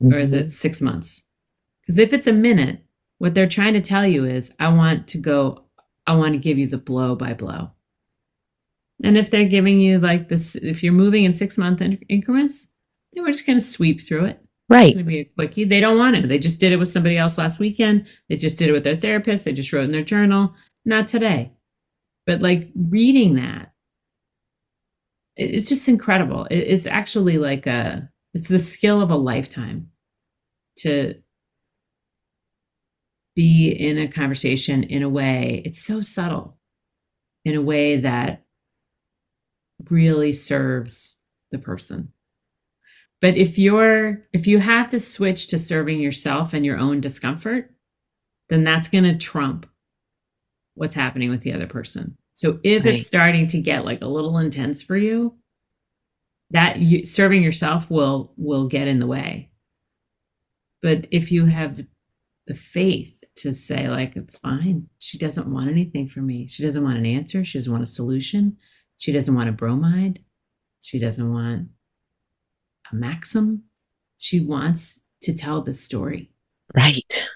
[0.00, 0.48] or is it mm-hmm.
[0.48, 1.24] 6 months?
[1.86, 2.84] Cuz if it's a minute,
[3.18, 5.64] what they're trying to tell you is I want to go
[6.06, 7.70] I want to give you the blow by blow.
[9.02, 12.68] And if they're giving you like this, if you're moving in six month increments,
[13.12, 14.40] then we're just going to sweep through it.
[14.68, 14.94] Right.
[14.94, 15.64] Going to be a quickie.
[15.64, 16.26] They don't want to.
[16.26, 18.06] They just did it with somebody else last weekend.
[18.28, 19.44] They just did it with their therapist.
[19.44, 20.54] They just wrote in their journal.
[20.84, 21.52] Not today.
[22.26, 23.72] But like reading that,
[25.36, 26.46] it's just incredible.
[26.50, 29.90] It's actually like a, it's the skill of a lifetime
[30.78, 31.14] to
[33.34, 36.56] be in a conversation in a way, it's so subtle,
[37.44, 38.44] in a way that
[39.90, 41.18] really serves
[41.50, 42.12] the person.
[43.20, 47.72] But if you're if you have to switch to serving yourself and your own discomfort,
[48.50, 49.66] then that's going to trump
[50.74, 52.16] what's happening with the other person.
[52.34, 52.94] So if right.
[52.94, 55.36] it's starting to get like a little intense for you,
[56.50, 59.50] that you, serving yourself will will get in the way.
[60.82, 61.84] But if you have
[62.46, 66.46] the faith to say like it's fine, she doesn't want anything from me.
[66.46, 68.56] She doesn't want an answer, she doesn't want a solution.
[68.96, 70.20] She doesn't want a bromide.
[70.80, 71.68] She doesn't want
[72.92, 73.64] a maxim.
[74.18, 76.30] She wants to tell the story.
[76.74, 77.28] Right.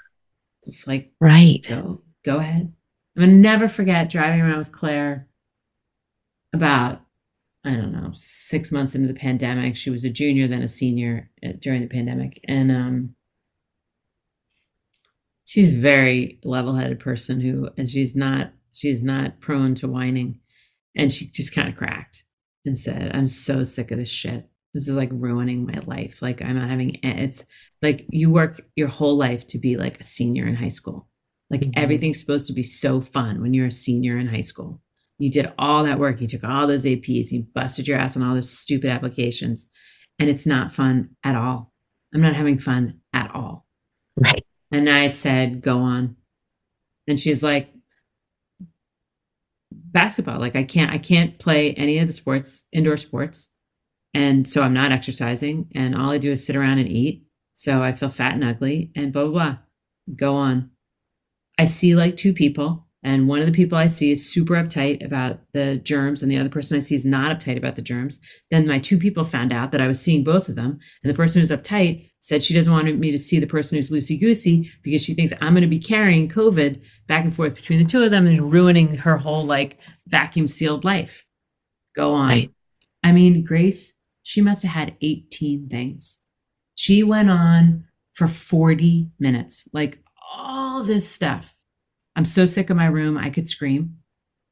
[0.64, 1.64] It's like right.
[1.66, 2.72] Go go ahead.
[3.18, 5.26] I'm gonna never forget driving around with Claire
[6.54, 7.00] about
[7.64, 9.74] I don't know six months into the pandemic.
[9.74, 13.16] She was a junior, then a senior uh, during the pandemic, and um,
[15.46, 20.38] she's a very level-headed person who, and she's not she's not prone to whining,
[20.94, 22.24] and she just kind of cracked
[22.64, 24.48] and said, "I'm so sick of this shit.
[24.74, 26.22] This is like ruining my life.
[26.22, 27.44] Like I'm not having it's
[27.82, 31.07] like you work your whole life to be like a senior in high school.
[31.50, 31.70] Like mm-hmm.
[31.76, 34.80] everything's supposed to be so fun when you're a senior in high school.
[35.18, 36.20] You did all that work.
[36.20, 37.32] You took all those APs.
[37.32, 39.68] You busted your ass on all those stupid applications,
[40.18, 41.72] and it's not fun at all.
[42.14, 43.66] I'm not having fun at all.
[44.16, 44.44] Right.
[44.70, 46.16] And I said, "Go on."
[47.08, 47.72] And she's like,
[49.72, 50.38] "Basketball.
[50.38, 50.92] Like I can't.
[50.92, 53.50] I can't play any of the sports, indoor sports."
[54.14, 57.24] And so I'm not exercising, and all I do is sit around and eat.
[57.54, 59.56] So I feel fat and ugly, and blah, blah, blah.
[60.14, 60.70] Go on.
[61.58, 65.04] I see like two people, and one of the people I see is super uptight
[65.04, 68.20] about the germs, and the other person I see is not uptight about the germs.
[68.50, 71.16] Then my two people found out that I was seeing both of them, and the
[71.16, 74.70] person who's uptight said she doesn't want me to see the person who's loosey goosey
[74.82, 78.02] because she thinks I'm going to be carrying COVID back and forth between the two
[78.02, 81.24] of them and ruining her whole like vacuum sealed life.
[81.94, 82.28] Go on.
[82.28, 82.50] Right.
[83.02, 86.18] I mean, Grace, she must have had 18 things.
[86.74, 89.98] She went on for 40 minutes, like
[90.32, 91.54] all this stuff.
[92.16, 93.98] I'm so sick of my room, I could scream.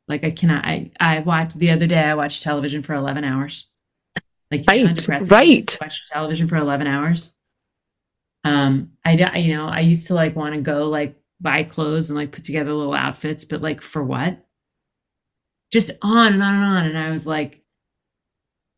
[0.09, 0.65] Like I cannot.
[0.65, 1.99] I I watched the other day.
[1.99, 3.69] I watched television for 11 hours.
[4.53, 5.79] Like right, right.
[5.81, 7.33] Watch television for 11 hours.
[8.45, 12.17] Um, I you know I used to like want to go like buy clothes and
[12.17, 14.39] like put together little outfits, but like for what?
[15.73, 16.85] Just on and on and on.
[16.87, 17.65] And I was like,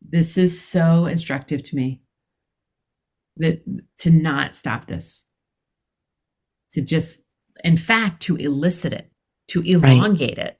[0.01, 2.01] this is so instructive to me
[3.37, 3.61] that
[3.97, 5.28] to not stop this
[6.71, 7.23] to just
[7.63, 9.11] in fact to elicit it
[9.49, 10.47] to elongate right.
[10.47, 10.59] it.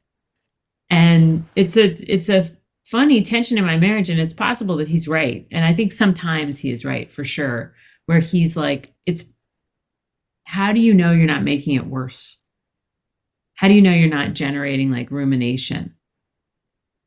[0.89, 2.45] And it's a it's a
[2.85, 5.47] funny tension in my marriage and it's possible that he's right.
[5.51, 7.73] And i think sometimes he is right for sure
[8.07, 9.25] where he's like it's
[10.49, 12.41] how do you know you're not making it worse?
[13.53, 15.93] How do you know you're not generating like rumination?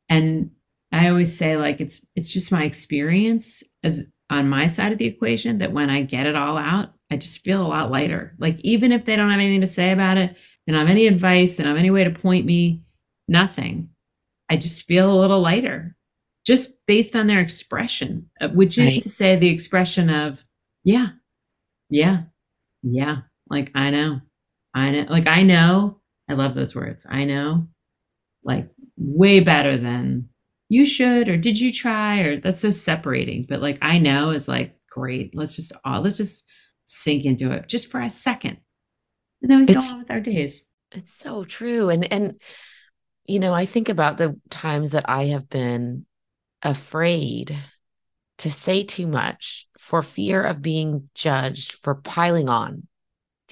[0.07, 0.51] And
[0.93, 5.07] I always say like it's it's just my experience as on my side of the
[5.07, 8.33] equation that when I get it all out, I just feel a lot lighter.
[8.39, 11.05] Like even if they don't have anything to say about it, they don't have any
[11.05, 12.81] advice, they don't have any way to point me,
[13.27, 13.89] nothing.
[14.49, 15.95] I just feel a little lighter
[16.45, 19.03] just based on their expression, uh, which is right.
[19.03, 20.43] to say the expression of,
[20.83, 21.09] yeah,
[21.89, 22.23] yeah,
[22.81, 23.17] yeah.
[23.47, 24.21] Like I know,
[24.73, 25.99] I know, like I know.
[26.29, 27.05] I love those words.
[27.07, 27.67] I know,
[28.43, 30.29] like way better than
[30.69, 34.47] you should or did you try or that's so separating but like i know is
[34.47, 36.45] like great let's just all let's just
[36.85, 38.57] sink into it just for a second
[39.41, 42.39] and then we it's, go on with our days it's so true and and
[43.25, 46.05] you know i think about the times that i have been
[46.61, 47.55] afraid
[48.37, 52.87] to say too much for fear of being judged for piling on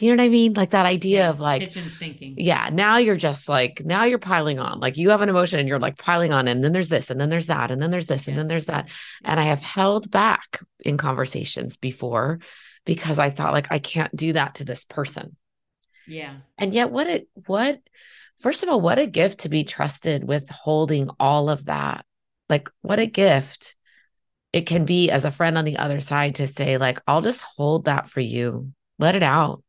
[0.01, 0.53] do you know what I mean?
[0.53, 2.33] Like that idea yes, of like kitchen sinking.
[2.37, 2.69] Yeah.
[2.71, 4.79] Now you're just like, now you're piling on.
[4.79, 6.47] Like you have an emotion and you're like piling on.
[6.47, 8.27] And then there's this, and then there's that, and then there's this, yes.
[8.29, 8.89] and then there's that.
[9.23, 12.39] And I have held back in conversations before
[12.85, 15.35] because I thought like I can't do that to this person.
[16.07, 16.37] Yeah.
[16.57, 17.79] And yet what it what
[18.39, 22.05] first of all, what a gift to be trusted with holding all of that.
[22.49, 23.75] Like what a gift
[24.53, 27.41] it can be as a friend on the other side to say like I'll just
[27.41, 28.73] hold that for you.
[28.99, 29.63] Let it out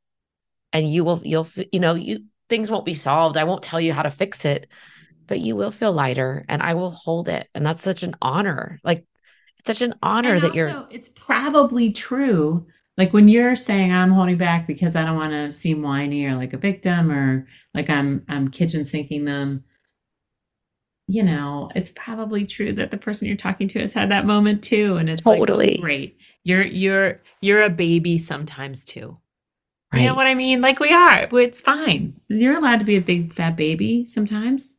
[0.72, 3.92] and you will you'll you know you things won't be solved i won't tell you
[3.92, 4.68] how to fix it
[5.26, 8.78] but you will feel lighter and i will hold it and that's such an honor
[8.82, 9.04] like
[9.58, 13.92] it's such an honor and that also, you're it's probably true like when you're saying
[13.92, 17.46] i'm holding back because i don't want to seem whiny or like a victim or
[17.74, 19.64] like i'm i'm kitchen sinking them
[21.08, 24.62] you know it's probably true that the person you're talking to has had that moment
[24.62, 29.16] too and it's totally like, great you're you're you're a baby sometimes too
[29.92, 30.02] Right.
[30.02, 30.62] You know what I mean?
[30.62, 32.18] Like we are, it's fine.
[32.28, 34.78] You're allowed to be a big fat baby sometimes.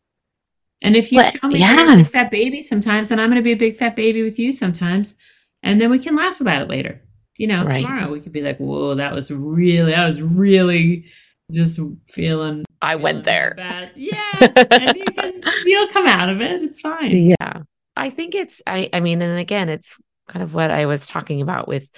[0.81, 1.77] And if you but, show me yes.
[1.77, 4.23] you're a big fat baby sometimes, then I'm going to be a big fat baby
[4.23, 5.15] with you sometimes.
[5.61, 7.01] And then we can laugh about it later.
[7.43, 7.81] You know, right.
[7.81, 11.07] tomorrow we could be like, whoa, that was really, I was really
[11.51, 11.77] just
[12.07, 12.63] feeling.
[12.81, 13.53] I feeling went there.
[13.57, 13.91] Bad.
[13.97, 14.21] Yeah.
[14.39, 16.63] and you can, you'll come out of it.
[16.63, 17.35] It's fine.
[17.37, 17.63] Yeah.
[17.97, 19.97] I think it's, I, I mean, and again, it's
[20.29, 21.89] kind of what I was talking about with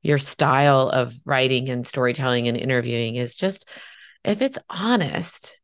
[0.00, 3.68] your style of writing and storytelling and interviewing is just
[4.24, 5.60] if it's honest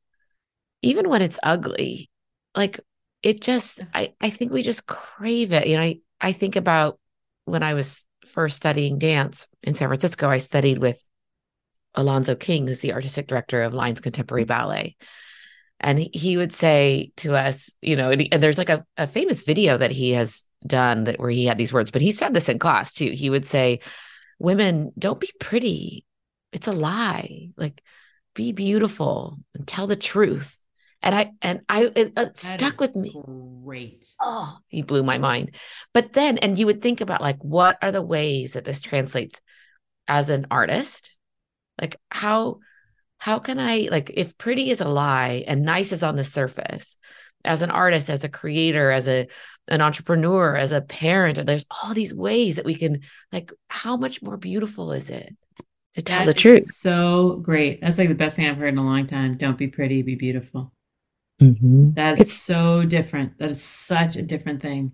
[0.82, 2.10] even when it's ugly
[2.54, 2.80] like
[3.22, 6.98] it just i i think we just crave it you know i i think about
[7.44, 11.00] when i was first studying dance in san francisco i studied with
[11.94, 14.96] alonzo king who's the artistic director of lines contemporary ballet
[15.82, 19.06] and he would say to us, you know, and, he, and there's like a, a
[19.08, 22.32] famous video that he has done that where he had these words, but he said
[22.32, 23.10] this in class too.
[23.10, 23.80] He would say,
[24.38, 26.04] Women, don't be pretty.
[26.52, 27.50] It's a lie.
[27.56, 27.82] Like,
[28.34, 30.56] be beautiful and tell the truth.
[31.02, 33.12] And I and I it, it stuck with me.
[33.64, 34.06] Great.
[34.20, 35.56] Oh, he blew my mind.
[35.92, 39.40] But then, and you would think about like, what are the ways that this translates
[40.06, 41.14] as an artist?
[41.80, 42.60] Like, how
[43.18, 46.98] how can I like if pretty is a lie and nice is on the surface,
[47.44, 49.26] as an artist, as a creator, as a
[49.68, 53.00] an entrepreneur, as a parent, there's all these ways that we can
[53.32, 55.36] like how much more beautiful is it
[55.94, 56.64] to tell that the truth?
[56.64, 57.80] So great.
[57.80, 59.36] That's like the best thing I've heard in a long time.
[59.36, 60.72] Don't be pretty, be beautiful.
[61.42, 61.94] Mm-hmm.
[61.94, 63.38] That is it's, so different.
[63.38, 64.92] That is such a different thing.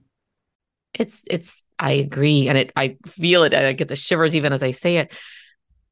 [0.94, 2.48] It's it's I agree.
[2.48, 3.54] And it I feel it.
[3.54, 5.12] I get the shivers even as I say it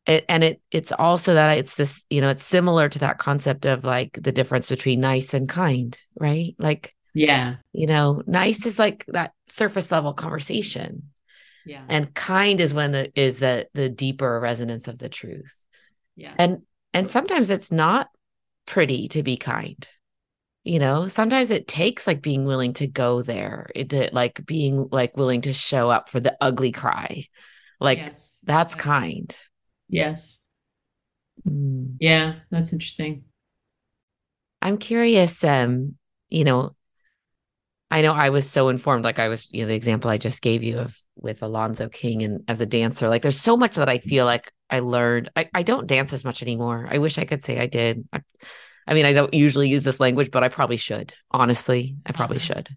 [0.06, 3.66] it, and it it's also that it's this you know it's similar to that concept
[3.66, 8.78] of like the difference between nice and kind right like yeah you know nice is
[8.78, 11.10] like that surface level conversation
[11.64, 15.64] yeah and kind is when the is the the deeper resonance of the truth
[16.14, 18.08] yeah and and sometimes it's not
[18.64, 19.88] pretty to be kind
[20.66, 24.88] you know sometimes it takes like being willing to go there it to, like being
[24.90, 27.24] like willing to show up for the ugly cry
[27.80, 29.36] like yes, that's, that's kind
[29.88, 30.40] Yes.
[31.46, 31.96] Mm.
[32.00, 33.24] Yeah, that's interesting.
[34.62, 35.96] I'm curious, um,
[36.28, 36.74] you know,
[37.90, 40.42] I know I was so informed, like I was, you know, the example I just
[40.42, 43.88] gave you of with Alonzo King and as a dancer, like there's so much that
[43.88, 45.30] I feel like I learned.
[45.36, 46.88] I, I don't dance as much anymore.
[46.90, 48.08] I wish I could say I did.
[48.12, 48.22] I,
[48.86, 51.12] I mean, I don't usually use this language, but I probably should.
[51.30, 52.46] Honestly, I probably uh-huh.
[52.46, 52.76] should.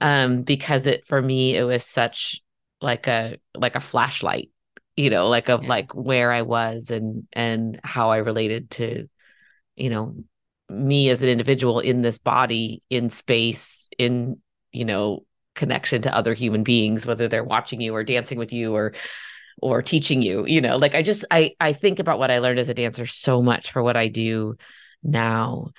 [0.00, 2.40] Um, because it for me, it was such
[2.80, 4.50] like a like a flashlight
[4.96, 5.68] you know like of yeah.
[5.68, 9.08] like where i was and and how i related to
[9.76, 10.14] you know
[10.68, 14.38] me as an individual in this body in space in
[14.72, 15.24] you know
[15.54, 18.92] connection to other human beings whether they're watching you or dancing with you or
[19.60, 22.58] or teaching you you know like i just i i think about what i learned
[22.58, 24.56] as a dancer so much for what i do
[25.02, 25.70] now.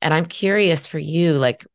[0.00, 1.66] And i'm curious for you like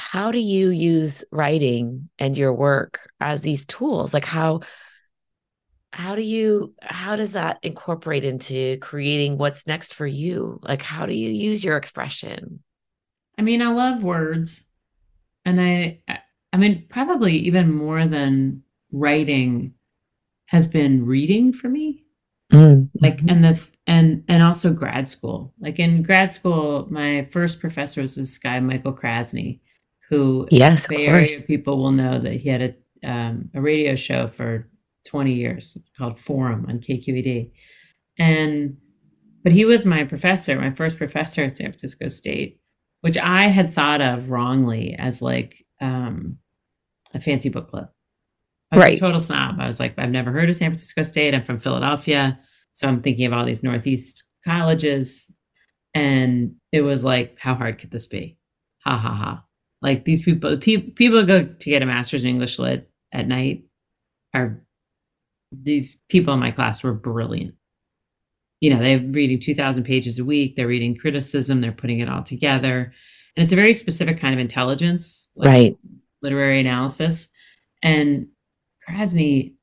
[0.00, 4.14] how do you use writing and your work as these tools?
[4.14, 4.60] Like how
[5.92, 10.58] how do you how does that incorporate into creating what's next for you?
[10.62, 12.62] Like how do you use your expression?
[13.36, 14.64] I mean i love words
[15.44, 16.00] and i
[16.52, 18.62] i mean probably even more than
[18.92, 19.74] writing
[20.46, 22.04] has been reading for me
[22.50, 22.84] mm-hmm.
[23.00, 28.02] like and the and and also grad school like in grad school my first professor
[28.02, 29.60] was this guy michael krasny
[30.08, 34.26] who yes Bay Area people will know that he had a um, a radio show
[34.26, 34.68] for
[35.06, 37.50] 20 years called Forum on KQED.
[38.18, 38.76] And
[39.42, 42.60] but he was my professor, my first professor at San Francisco State,
[43.00, 46.36] which I had thought of wrongly as like um,
[47.14, 47.88] a fancy book club.
[48.72, 48.96] I was right.
[48.96, 49.56] a total snob.
[49.58, 51.34] I was like, I've never heard of San Francisco State.
[51.34, 52.38] I'm from Philadelphia.
[52.74, 55.30] So I'm thinking of all these Northeast colleges.
[55.92, 58.38] And it was like, how hard could this be?
[58.84, 59.44] Ha ha ha.
[59.82, 63.64] Like these people, pe- people go to get a master's in English lit at night
[64.34, 64.62] are
[65.52, 67.54] these people in my class were brilliant.
[68.60, 72.22] You know, they're reading 2,000 pages a week, they're reading criticism, they're putting it all
[72.22, 72.92] together.
[73.36, 75.78] And it's a very specific kind of intelligence, like right?
[76.22, 77.30] Literary analysis.
[77.82, 78.28] And
[78.90, 79.54] Krasny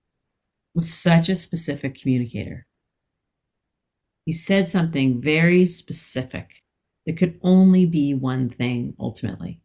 [0.73, 2.65] was such a specific communicator.
[4.25, 6.61] He said something very specific
[7.05, 9.61] that could only be one thing ultimately.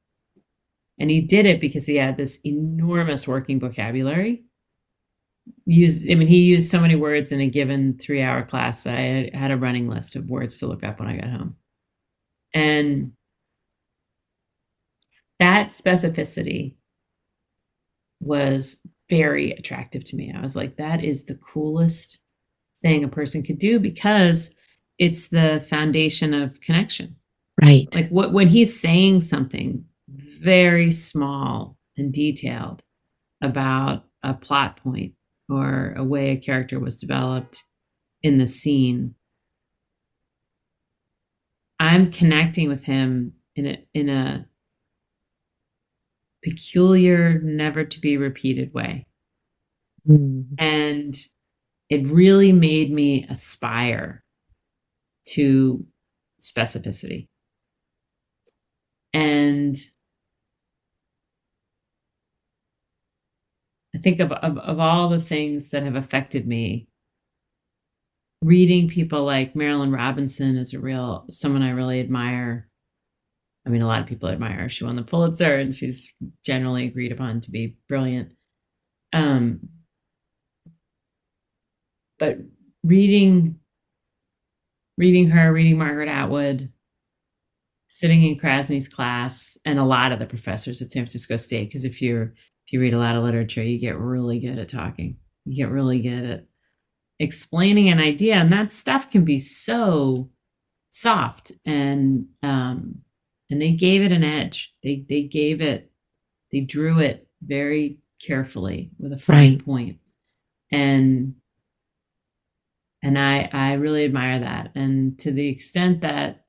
[0.98, 4.44] And he did it because he had this enormous working vocabulary
[5.66, 8.96] use i mean he used so many words in a given three hour class that
[8.96, 11.56] i had a running list of words to look up when i got home
[12.54, 13.12] and
[15.38, 16.74] that specificity
[18.20, 18.80] was
[19.12, 20.32] very attractive to me.
[20.34, 22.18] I was like that is the coolest
[22.80, 24.54] thing a person could do because
[24.98, 27.16] it's the foundation of connection.
[27.60, 27.94] Right.
[27.94, 32.82] Like what when he's saying something very small and detailed
[33.42, 35.12] about a plot point
[35.50, 37.64] or a way a character was developed
[38.22, 39.14] in the scene
[41.80, 44.46] i'm connecting with him in a in a
[46.42, 49.06] peculiar never to be repeated way
[50.08, 50.44] mm.
[50.58, 51.16] and
[51.88, 54.24] it really made me aspire
[55.24, 55.84] to
[56.40, 57.28] specificity
[59.14, 59.76] and
[63.94, 66.88] I think of, of, of all the things that have affected me,
[68.42, 72.68] reading people like Marilynne Robinson is a real someone I really admire.
[73.66, 74.68] I mean, a lot of people admire her.
[74.68, 76.12] She won the Pulitzer, and she's
[76.44, 78.32] generally agreed upon to be brilliant.
[79.12, 79.60] Um,
[82.18, 82.38] but
[82.82, 83.58] reading,
[84.96, 86.72] reading her, reading Margaret Atwood,
[87.88, 91.84] sitting in Krasny's class, and a lot of the professors at San Francisco State, because
[91.84, 92.34] if you're
[92.66, 95.16] if you read a lot of literature, you get really good at talking.
[95.44, 96.46] You get really good at
[97.18, 100.30] explaining an idea, and that stuff can be so
[100.90, 103.02] soft and um,
[103.52, 104.74] and they gave it an edge.
[104.82, 105.92] They they gave it,
[106.52, 109.66] they drew it very carefully with a fine right.
[109.66, 109.98] point.
[110.72, 111.36] and
[113.02, 114.72] and I I really admire that.
[114.76, 116.46] And to the extent that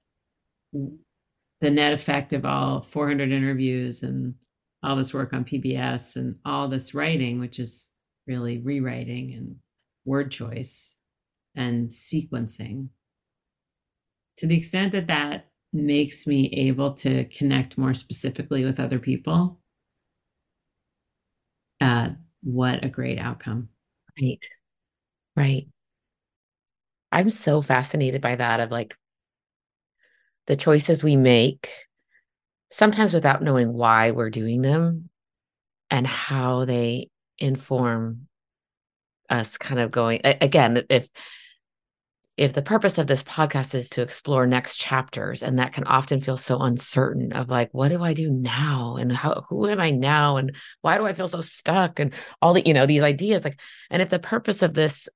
[0.74, 4.36] the net effect of all 400 interviews and
[4.84, 7.92] all this work on PBS and all this writing, which is
[8.28, 9.58] really rewriting and
[10.06, 10.98] word choice
[11.56, 12.90] and sequencing,
[14.38, 19.60] to the extent that that makes me able to connect more specifically with other people,
[21.82, 22.10] uh,
[22.42, 23.70] what a great outcome.
[24.22, 24.46] Right.
[25.36, 25.68] Right.
[27.12, 28.96] I'm so fascinated by that of like
[30.48, 31.70] the choices we make,
[32.70, 35.10] sometimes without knowing why we're doing them
[35.90, 38.28] and how they inform
[39.30, 41.08] us kind of going again if
[42.36, 46.20] if the purpose of this podcast is to explore next chapters and that can often
[46.20, 48.96] feel so uncertain of like what do i do now?
[49.00, 50.38] And how who am i now?
[50.38, 52.00] And why do i feel so stuck?
[52.00, 53.60] And all the you know these ideas like
[53.90, 55.08] and if the purpose of this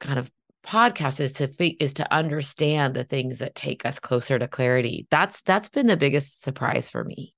[0.00, 0.30] kind of
[0.66, 1.48] podcast is to
[1.82, 5.96] is to understand the things that take us closer to clarity that's that's been the
[5.96, 7.32] biggest surprise for me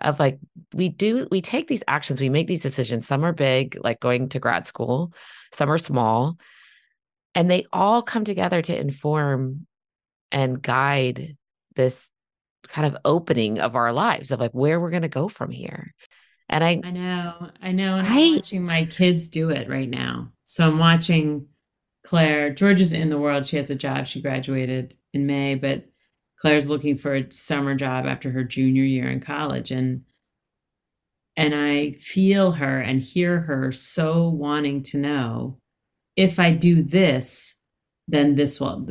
[0.00, 0.40] of like
[0.74, 3.06] we do we take these actions we make these decisions.
[3.06, 5.12] Some are big like going to grad school
[5.52, 6.38] some are small
[7.34, 9.66] and they all come together to inform
[10.30, 11.36] and guide
[11.74, 12.10] this
[12.68, 15.94] kind of opening of our lives of like where we're going to go from here.
[16.48, 20.32] And i i know i know and i'm watching my kids do it right now.
[20.44, 21.46] So i'm watching
[22.04, 23.46] claire georgia's in the world.
[23.46, 24.06] She has a job.
[24.06, 25.86] She graduated in may but
[26.38, 29.70] claire's looking for a summer job after her junior year in college.
[29.70, 30.02] And
[31.36, 35.58] and i feel her and hear her so wanting to know
[36.16, 37.56] if I do this,
[38.08, 38.86] then this will.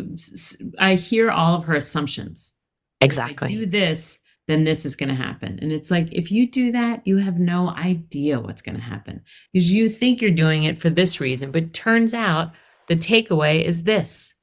[0.80, 2.54] I hear all of her assumptions.
[3.02, 3.50] Exactly.
[3.50, 5.58] do this, then this is going to happen.
[5.62, 9.22] And it's like, if you do that, you have no idea what's going to happen
[9.54, 12.52] because you think you're doing it for this reason, but turns out
[12.88, 14.34] the takeaway is this.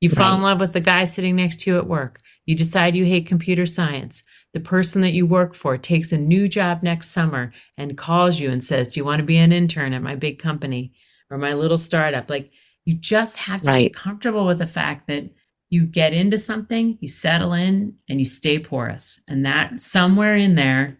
[0.00, 0.36] You fall right.
[0.36, 2.20] in love with the guy sitting next to you at work.
[2.46, 4.22] You decide you hate computer science.
[4.54, 8.50] The person that you work for takes a new job next summer and calls you
[8.50, 10.92] and says, Do you want to be an intern at my big company?
[11.30, 12.30] Or my little startup.
[12.30, 12.50] Like
[12.84, 13.92] you just have to right.
[13.92, 15.30] be comfortable with the fact that
[15.70, 19.20] you get into something, you settle in, and you stay porous.
[19.28, 20.98] And that somewhere in there,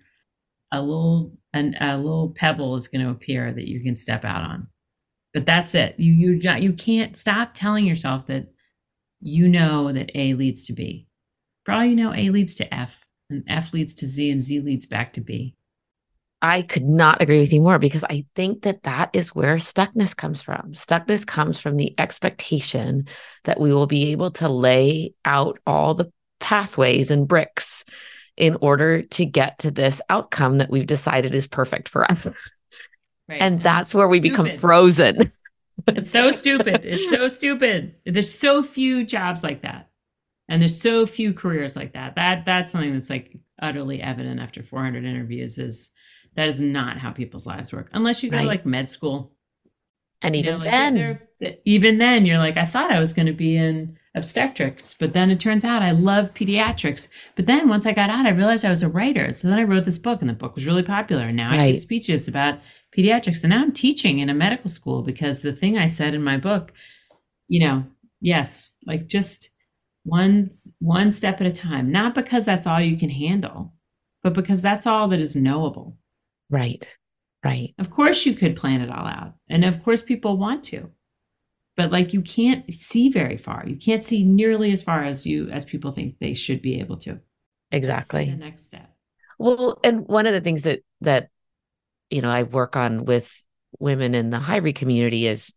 [0.73, 4.43] a little an, a little pebble is going to appear that you can step out
[4.43, 4.69] on.
[5.33, 5.95] But that's it.
[5.99, 8.49] You you you can't stop telling yourself that
[9.21, 11.07] you know that A leads to B.
[11.65, 14.61] For all you know, A leads to F, and F leads to Z, and Z
[14.61, 15.55] leads back to B.
[16.41, 20.17] I could not agree with you more because I think that that is where stuckness
[20.17, 20.73] comes from.
[20.73, 23.09] Stuckness comes from the expectation
[23.45, 27.85] that we will be able to lay out all the pathways and bricks
[28.37, 32.27] in order to get to this outcome that we've decided is perfect for us.
[33.29, 33.43] Right.
[33.43, 35.31] And that's where we become frozen.
[35.87, 36.87] it's so stupid.
[36.87, 37.95] It's so stupid.
[38.07, 39.91] There's so few jobs like that.
[40.49, 42.15] And there's so few careers like that.
[42.15, 45.91] That that's something that's like utterly evident after 400 interviews is
[46.39, 48.43] that is not how people's lives work unless you go right.
[48.43, 49.33] to like med school.
[50.23, 50.71] And even you know, like
[51.41, 55.15] then, even then, you're like, I thought I was going to be in obstetrics, but
[55.15, 57.09] then it turns out I love pediatrics.
[57.35, 59.35] But then once I got out, I realized I was a writer.
[59.35, 61.25] So then I wrote this book, and the book was really popular.
[61.25, 61.61] And now right.
[61.61, 62.61] I give speeches about
[62.97, 63.43] pediatrics.
[63.43, 66.37] And now I'm teaching in a medical school because the thing I said in my
[66.37, 66.73] book,
[67.49, 67.85] you know,
[68.21, 69.51] yes, like just
[70.05, 71.91] one one step at a time.
[71.91, 73.73] Not because that's all you can handle,
[74.23, 75.97] but because that's all that is knowable.
[76.51, 76.89] Right.
[77.45, 77.75] Right.
[77.79, 79.35] Of course you could plan it all out.
[79.49, 80.91] And of course people want to.
[81.77, 83.65] But like you can't see very far.
[83.67, 86.97] You can't see nearly as far as you as people think they should be able
[86.99, 87.21] to.
[87.71, 88.25] Exactly.
[88.25, 88.93] the next step.
[89.39, 91.29] Well, and one of the things that that
[92.11, 93.33] you know I work on with
[93.79, 95.53] women in the high community is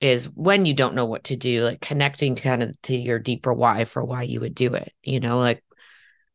[0.00, 3.18] is when you don't know what to do, like connecting to kind of to your
[3.18, 4.92] deeper why for why you would do it.
[5.02, 5.62] You know, like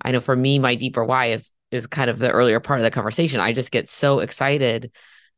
[0.03, 2.83] I know for me, my deeper why is is kind of the earlier part of
[2.83, 3.39] the conversation.
[3.39, 4.91] I just get so excited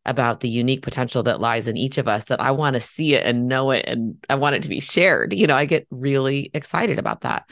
[0.05, 3.13] about the unique potential that lies in each of us that I want to see
[3.13, 5.33] it and know it and I want it to be shared.
[5.33, 7.49] You know, I get really excited about that.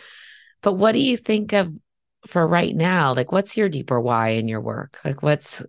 [0.62, 1.72] But what do you think of
[2.28, 5.64] for right now like what's your deeper why in your work like what's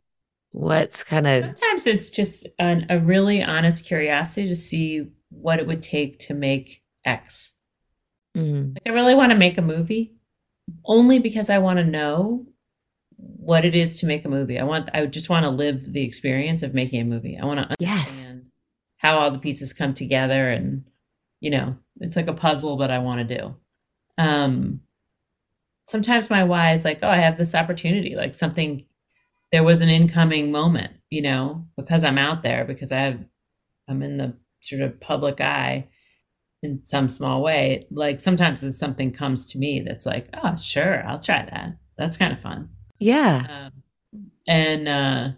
[0.51, 5.67] what's kind of sometimes it's just an, a really honest curiosity to see what it
[5.67, 7.55] would take to make x
[8.37, 10.15] mm, like i really want to make a movie
[10.85, 12.47] only because i want to know
[13.23, 14.59] what it is to make a movie.
[14.59, 17.39] I want i just want to live the experience of making a movie.
[17.41, 17.99] I want to yes.
[18.09, 18.47] understand
[18.99, 20.85] how all the pieces come together and
[21.41, 23.55] you know it's like a puzzle that i want to do.
[24.19, 24.81] Um
[25.87, 28.87] sometimes my why is like oh i have this opportunity like something
[29.51, 33.19] there was an incoming moment you know because i'm out there because i have
[33.89, 35.87] i'm in the sort of public eye
[36.63, 37.83] in some small way.
[37.91, 41.77] Like sometimes something comes to me that's like oh sure i'll try that.
[41.99, 42.71] That's kind of fun
[43.03, 43.47] yeah.
[43.49, 43.83] Um,
[44.47, 45.29] and uh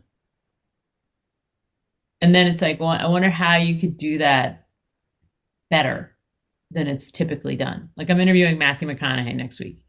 [2.20, 4.66] and then it's like well, i wonder how you could do that
[5.70, 6.16] better
[6.70, 7.90] than it's typically done.
[7.96, 9.84] Like i'm interviewing matthew mcconaughey next week.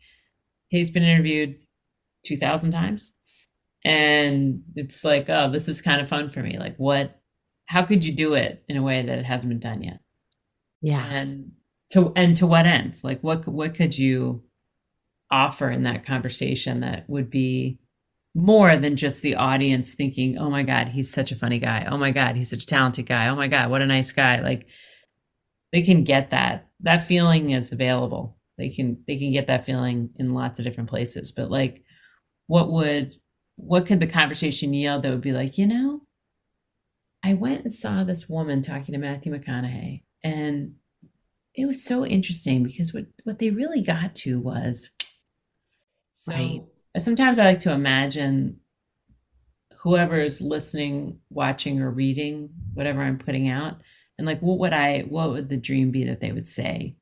[0.70, 1.58] He's been interviewed
[2.26, 3.14] 2000 times.
[3.84, 6.58] And it's like oh this is kind of fun for me.
[6.58, 7.20] Like what
[7.68, 10.00] how could you do it in a way that it hasn't been done yet?
[10.82, 11.06] Yeah.
[11.06, 11.52] And
[11.92, 13.00] to and to what end?
[13.04, 14.44] Like what what could you
[15.32, 17.80] offer in that conversation that would be
[18.34, 21.88] more than just the audience thinking oh my god he's such a funny guy.
[21.90, 23.28] Oh my god he's such a talented guy.
[23.28, 24.42] Oh my god what a nice guy.
[24.42, 24.68] Like
[25.72, 26.68] they can get that.
[26.82, 28.38] That feeling is available.
[28.58, 31.32] They can they can get that feeling in lots of different places.
[31.32, 31.84] But like
[32.48, 33.16] what would
[33.56, 36.02] what could the conversation yield that would be like you know
[37.24, 40.74] i went and saw this woman talking to matthew mcconaughey and
[41.56, 44.90] it was so interesting because what what they really got to was
[46.26, 46.64] so Right.
[46.98, 48.60] sometimes i like to imagine
[49.78, 53.82] whoever is listening watching or reading whatever i'm putting out
[54.18, 56.96] and like what would i what would the dream be that they would say?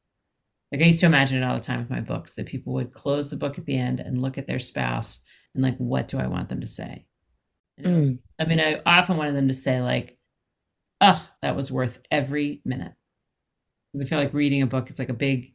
[0.71, 2.91] Like i used to imagine it all the time with my books that people would
[2.93, 5.21] close the book at the end and look at their spouse
[5.53, 7.05] and like what do i want them to say?
[7.77, 8.21] It was, mm.
[8.39, 10.17] i mean i often wanted them to say like
[11.01, 12.93] oh that was worth every minute.
[13.93, 15.52] Because i feel like reading a book is like a big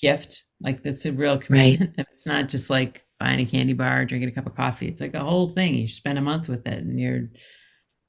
[0.00, 1.94] gift like that's a real commitment.
[2.12, 4.88] It's not just like buying a candy bar drinking a cup of coffee.
[4.88, 5.74] It's like a whole thing.
[5.74, 7.28] You spend a month with it and you're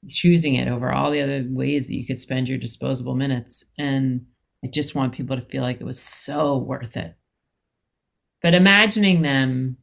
[0.08, 3.64] choosing it over all the other ways that you could spend your disposable minutes.
[3.78, 4.26] And
[4.64, 7.14] i just want people to feel like it was so worth it.
[8.42, 9.78] But imagining them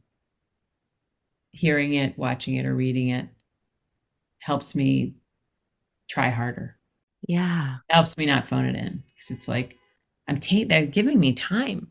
[1.52, 3.28] hearing it watching it or reading it
[4.38, 5.16] helps me
[6.08, 6.76] try harder.
[7.26, 7.76] Yeah.
[7.88, 9.76] Helps me not phone it in because it's like
[10.28, 11.88] i'm ta- they're giving me time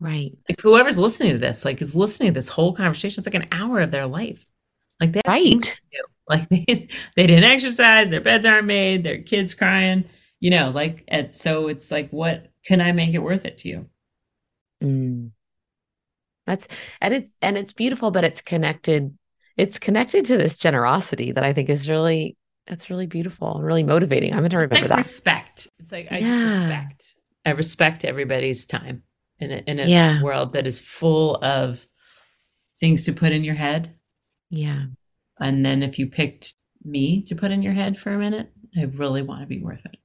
[0.00, 3.42] right like whoever's listening to this like is listening to this whole conversation it's like
[3.42, 4.46] an hour of their life
[5.00, 5.80] like they right
[6.28, 10.04] like they, they didn't exercise their beds aren't made their kids crying
[10.40, 13.68] you know like and so it's like what can i make it worth it to
[13.68, 13.84] you
[14.82, 15.30] Mm.
[16.46, 16.68] That's
[17.00, 19.16] and it's and it's beautiful, but it's connected.
[19.56, 22.36] It's connected to this generosity that I think is really
[22.66, 24.32] that's really beautiful and really motivating.
[24.32, 24.96] I'm going to it's remember like that.
[24.96, 26.26] respect it's like i Yeah.
[26.26, 29.02] just respect i respect everybody's time
[29.38, 30.22] in a, in a Yeah.
[30.22, 31.86] world that is full of
[32.78, 33.94] things to put in your head
[34.50, 34.86] Yeah.
[35.40, 38.84] And then if you picked me to put in your head for a minute, I
[38.84, 39.96] really want to be worth it.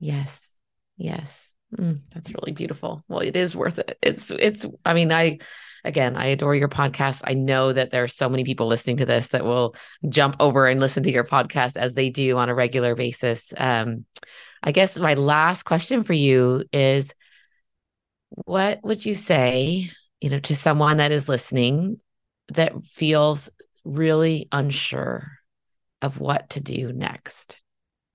[0.00, 0.54] Yes.
[0.96, 1.52] Yes.
[1.76, 3.02] Mm, that's really beautiful.
[3.08, 3.98] Well, it is worth it.
[4.02, 5.38] It's it's I mean, I
[5.84, 7.22] again, I adore your podcast.
[7.24, 9.74] I know that there are so many people listening to this that will
[10.08, 13.52] jump over and listen to your podcast as they do on a regular basis.
[13.56, 14.04] Um
[14.62, 17.14] I guess my last question for you is
[18.30, 22.00] what would you say, you know, to someone that is listening
[22.54, 23.50] that feels
[23.84, 25.32] really unsure
[26.02, 27.56] of what to do next?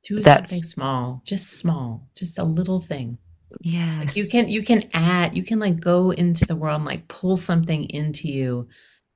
[0.03, 3.18] Do That- something small, just small, just a little thing.
[3.61, 4.18] Yes.
[4.18, 7.38] You can you can add, you can like go into the world and like pull
[7.38, 8.68] something into you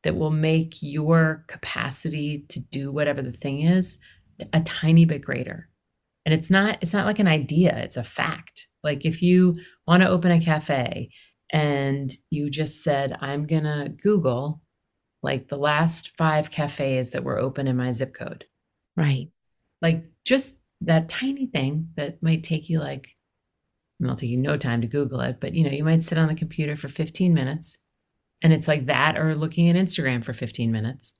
[0.03, 3.97] that will make your capacity to do whatever the thing is
[4.53, 5.67] a tiny bit greater.
[6.25, 8.67] And it's not it's not like an idea, it's a fact.
[8.83, 9.55] Like if you
[9.87, 11.09] want to open a cafe
[11.51, 14.61] and you just said I'm going to Google
[15.23, 18.45] like the last 5 cafes that were open in my zip code.
[18.95, 19.29] right.
[19.81, 23.15] like just that tiny thing that might take you like
[24.01, 26.27] it'll take you no time to google it but you know you might sit on
[26.27, 27.77] the computer for 15 minutes
[28.43, 31.13] and it's like that or looking at instagram for 15 minutes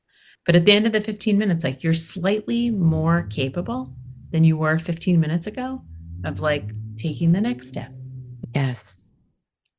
[0.45, 3.93] but at the end of the 15 minutes like you're slightly more capable
[4.32, 5.82] than you were 15 minutes ago
[6.24, 7.91] of like taking the next step
[8.54, 9.10] Yes.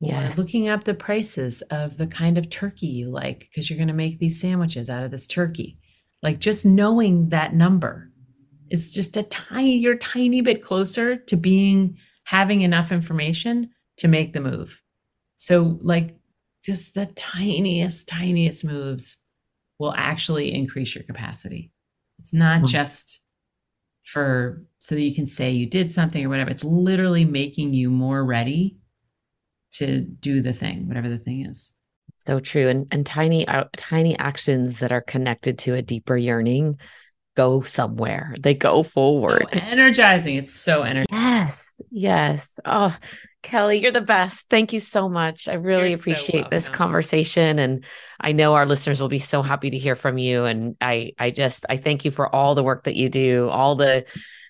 [0.00, 0.38] or Yes.
[0.38, 3.94] looking up the prices of the kind of turkey you like because you're going to
[3.94, 5.78] make these sandwiches out of this turkey.
[6.22, 8.10] Like just knowing that number
[8.70, 14.08] is just a tiny, you're a tiny bit closer to being having enough information to
[14.08, 14.82] make the move.
[15.36, 16.16] So like
[16.64, 19.18] just the tiniest, tiniest moves
[19.78, 21.72] will actually increase your capacity.
[22.18, 22.66] It's not mm-hmm.
[22.66, 23.20] just
[24.08, 26.50] for so that you can say you did something or whatever.
[26.50, 28.78] It's literally making you more ready
[29.72, 31.74] to do the thing, whatever the thing is.
[32.16, 32.68] So true.
[32.68, 36.78] And and tiny uh, tiny actions that are connected to a deeper yearning
[37.36, 38.34] go somewhere.
[38.40, 39.48] They go forward.
[39.52, 40.36] So energizing.
[40.36, 41.06] It's so energizing.
[41.10, 41.70] Yes.
[41.90, 42.58] Yes.
[42.64, 42.96] Oh,
[43.48, 44.50] Kelly, you're the best.
[44.50, 45.48] Thank you so much.
[45.48, 47.84] I really you're appreciate so this conversation and
[48.20, 51.30] I know our listeners will be so happy to hear from you and I I
[51.30, 54.04] just I thank you for all the work that you do, all the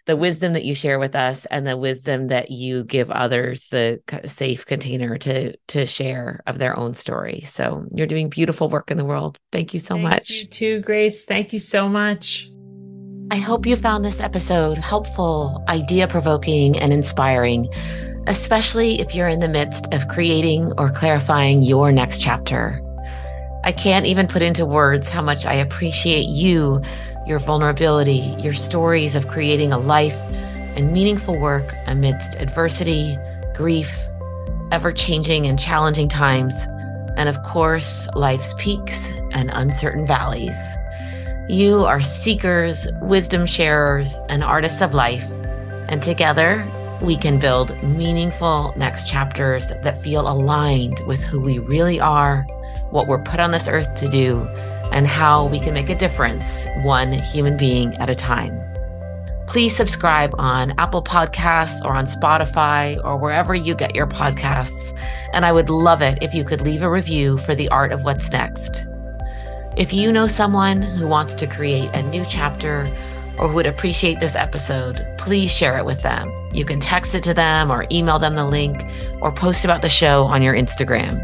[0.07, 4.01] the wisdom that you share with us and the wisdom that you give others the
[4.25, 7.43] safe container to to share of their own story.
[7.43, 9.39] So, you're doing beautiful work in the world.
[9.53, 10.31] Thank you so Thanks much.
[10.31, 11.25] You too, Grace.
[11.25, 12.51] Thank you so much.
[13.31, 17.69] I hope you found this episode helpful, idea provoking, and inspiring
[18.29, 22.83] especially if you're in the midst of creating or clarifying your next chapter.
[23.65, 26.83] I can't even put into words how much I appreciate you,
[27.27, 30.17] your vulnerability, your stories of creating a life
[30.77, 33.17] and meaningful work amidst adversity,
[33.55, 33.99] grief,
[34.73, 36.55] ever changing and challenging times,
[37.17, 40.59] and of course, life's peaks and uncertain valleys.
[41.49, 45.27] You are seekers, wisdom sharers, and artists of life.
[45.89, 46.67] And together,
[47.01, 52.43] we can build meaningful next chapters that feel aligned with who we really are,
[52.91, 54.47] what we're put on this earth to do,
[54.91, 58.61] and how we can make a difference one human being at a time.
[59.47, 64.93] Please subscribe on Apple Podcasts or on Spotify or wherever you get your podcasts.
[65.33, 68.05] And I would love it if you could leave a review for the art of
[68.05, 68.85] what's next.
[69.77, 72.87] If you know someone who wants to create a new chapter
[73.39, 76.33] or who would appreciate this episode, please share it with them.
[76.53, 78.85] You can text it to them or email them the link
[79.21, 81.19] or post about the show on your Instagram.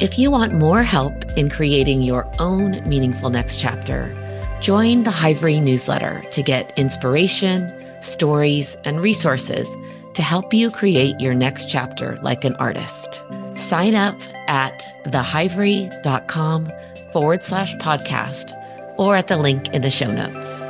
[0.00, 4.14] If you want more help in creating your own meaningful next chapter,
[4.60, 7.68] join the Hivery newsletter to get inspiration,
[8.00, 9.68] stories, and resources
[10.14, 13.22] to help you create your next chapter like an artist.
[13.56, 14.16] Sign up
[14.48, 16.72] at thehivery.com
[17.12, 18.52] forward slash podcast
[18.98, 20.67] or at the link in the show notes.